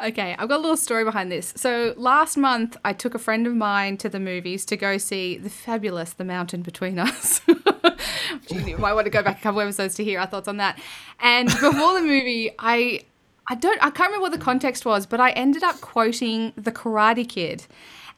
[0.00, 1.52] Okay, I've got a little story behind this.
[1.56, 5.38] So last month, I took a friend of mine to the movies to go see
[5.38, 7.40] the fabulous The Mountain Between Us.
[8.48, 10.80] you might want to go back a couple episodes to hear our thoughts on that.
[11.20, 13.02] And before the movie, I
[13.48, 16.72] I don't I can't remember what the context was, but I ended up quoting The
[16.72, 17.66] Karate Kid.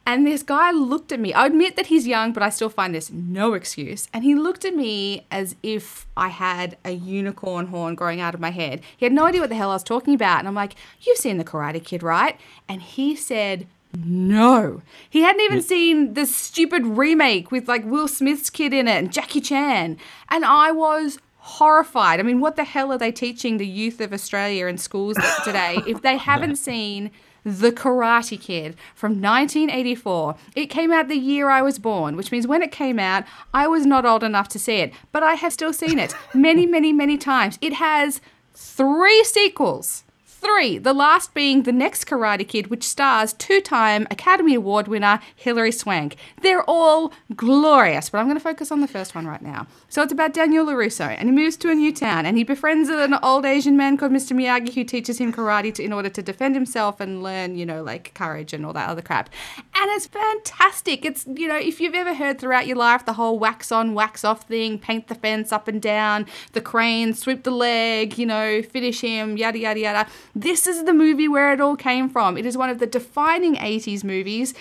[0.07, 1.33] And this guy looked at me.
[1.33, 4.07] I admit that he's young, but I still find this no excuse.
[4.13, 8.39] And he looked at me as if I had a unicorn horn growing out of
[8.39, 8.81] my head.
[8.95, 10.39] He had no idea what the hell I was talking about.
[10.39, 12.39] And I'm like, You've seen The Karate Kid, right?
[12.69, 13.65] And he said,
[14.03, 14.81] no.
[15.09, 19.13] He hadn't even seen the stupid remake with like Will Smith's kid in it and
[19.13, 19.97] Jackie Chan.
[20.29, 22.19] And I was horrified.
[22.19, 25.77] I mean, what the hell are they teaching the youth of Australia in schools today
[25.87, 27.11] if they haven't seen
[27.43, 30.35] the Karate Kid from 1984.
[30.55, 33.67] It came out the year I was born, which means when it came out, I
[33.67, 36.91] was not old enough to see it, but I have still seen it many, many,
[36.91, 37.59] many times.
[37.61, 38.19] It has
[38.55, 40.04] three sequels.
[40.45, 45.19] Three, the last being The Next Karate Kid, which stars two time Academy Award winner
[45.35, 46.17] Hilary Swank.
[46.43, 49.65] They're all glorious, but I'm going to focus on the first one right now.
[49.89, 52.89] So it's about Daniel LaRusso, and he moves to a new town, and he befriends
[52.89, 54.33] an old Asian man called Mr.
[54.33, 57.81] Miyagi who teaches him karate to, in order to defend himself and learn, you know,
[57.81, 59.31] like courage and all that other crap.
[59.57, 61.05] And it's fantastic.
[61.05, 64.23] It's, you know, if you've ever heard throughout your life the whole wax on, wax
[64.23, 68.61] off thing, paint the fence up and down, the crane, sweep the leg, you know,
[68.61, 70.09] finish him, yada, yada, yada.
[70.35, 72.37] This is the movie where it all came from.
[72.37, 74.53] It is one of the defining 80s movies.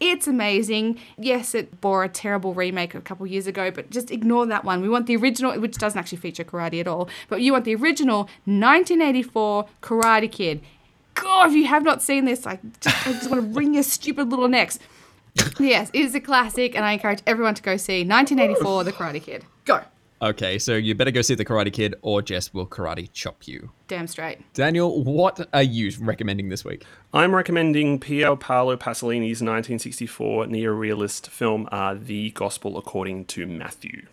[0.00, 0.98] It's amazing.
[1.16, 4.82] Yes, it bore a terrible remake a couple years ago, but just ignore that one.
[4.82, 7.76] We want the original, which doesn't actually feature karate at all, but you want the
[7.76, 10.60] original 1984 Karate Kid.
[11.14, 13.84] God, if you have not seen this, I just, I just want to wring your
[13.84, 14.80] stupid little necks.
[15.60, 19.22] Yes, it is a classic, and I encourage everyone to go see 1984 The Karate
[19.22, 19.44] Kid.
[19.64, 19.82] Go.
[20.22, 23.72] Okay, so you better go see The Karate Kid or Jess will karate chop you.
[23.88, 24.38] Damn straight.
[24.54, 26.86] Daniel, what are you recommending this week?
[27.12, 34.06] I'm recommending Pier Paolo Pasolini's 1964 neo-realist film, uh, The Gospel According to Matthew.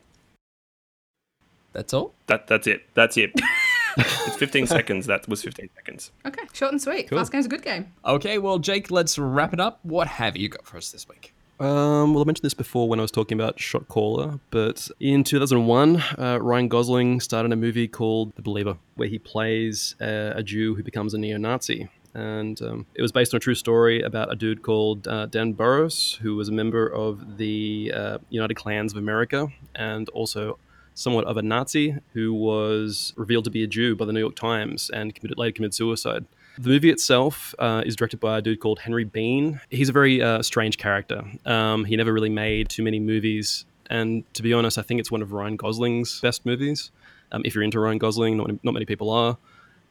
[1.74, 2.16] That's all?
[2.26, 2.88] That That's it.
[2.95, 3.32] That's it.
[3.97, 5.05] it's 15 seconds.
[5.05, 6.12] That was 15 seconds.
[6.26, 7.07] Okay, short and sweet.
[7.07, 7.20] Cool.
[7.20, 7.93] Fast game's a good game.
[8.03, 9.80] Okay, well, Jake, let's wrap it up.
[9.84, 11.36] What have you got for us this week?
[11.60, 15.26] Um, well, I mentioned this before when I was talking about Shot Caller, but in
[15.26, 20.41] 2001, uh, Ryan Gosling started a movie called The Believer, where he plays uh, a
[20.41, 21.89] Jew who becomes a neo Nazi.
[22.14, 25.51] And um, it was based on a true story about a dude called uh, Dan
[25.51, 30.57] Burros, who was a member of the uh, United Klans of America and also
[30.93, 34.36] somewhat of a Nazi who was revealed to be a Jew by the New York
[34.36, 36.26] Times and committed, later committed suicide.
[36.60, 39.62] The movie itself uh, is directed by a dude called Henry Bean.
[39.70, 41.24] He's a very uh, strange character.
[41.45, 45.10] Um, he never really made too many movies, and to be honest, I think it's
[45.10, 46.91] one of Ryan Gosling's best movies.
[47.32, 49.38] Um, if you're into Ryan Gosling, not, not many people are.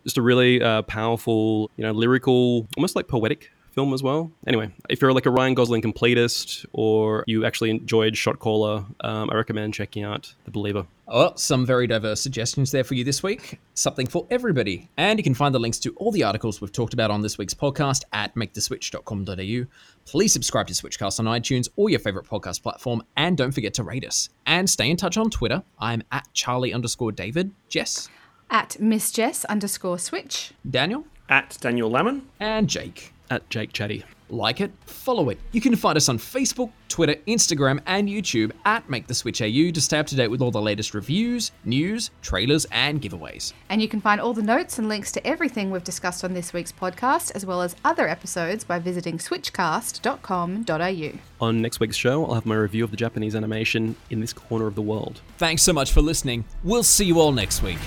[0.05, 4.33] Just a really uh, powerful, you know, lyrical, almost like poetic film as well.
[4.45, 9.31] Anyway, if you're like a Ryan Gosling completist or you actually enjoyed Shot Caller, um,
[9.31, 10.85] I recommend checking out The Believer.
[11.07, 13.61] Well, some very diverse suggestions there for you this week.
[13.74, 14.89] Something for everybody.
[14.97, 17.39] And you can find the links to all the articles we've talked about on this
[17.39, 19.66] week's podcast at maketheswitch.com.au.
[20.07, 23.85] Please subscribe to Switchcast on iTunes or your favorite podcast platform, and don't forget to
[23.85, 24.29] rate us.
[24.45, 25.62] And stay in touch on Twitter.
[25.79, 27.53] I'm at Charlie underscore David.
[27.68, 28.09] Jess.
[28.51, 30.51] At Miss Jess underscore Switch.
[30.68, 31.05] Daniel.
[31.29, 32.22] At Daniel Lammin.
[32.41, 33.12] And Jake.
[33.31, 34.05] At Jake Chatty.
[34.31, 35.39] Like it, follow it.
[35.53, 39.70] You can find us on Facebook, Twitter, Instagram, and YouTube at Make the Switch AU
[39.70, 43.55] to stay up to date with all the latest reviews, news, trailers, and giveaways.
[43.70, 46.53] And you can find all the notes and links to everything we've discussed on this
[46.53, 51.18] week's podcast, as well as other episodes, by visiting switchcast.com.au.
[51.41, 54.66] On next week's show, I'll have my review of the Japanese animation in this corner
[54.66, 55.22] of the world.
[55.39, 56.45] Thanks so much for listening.
[56.64, 57.79] We'll see you all next week.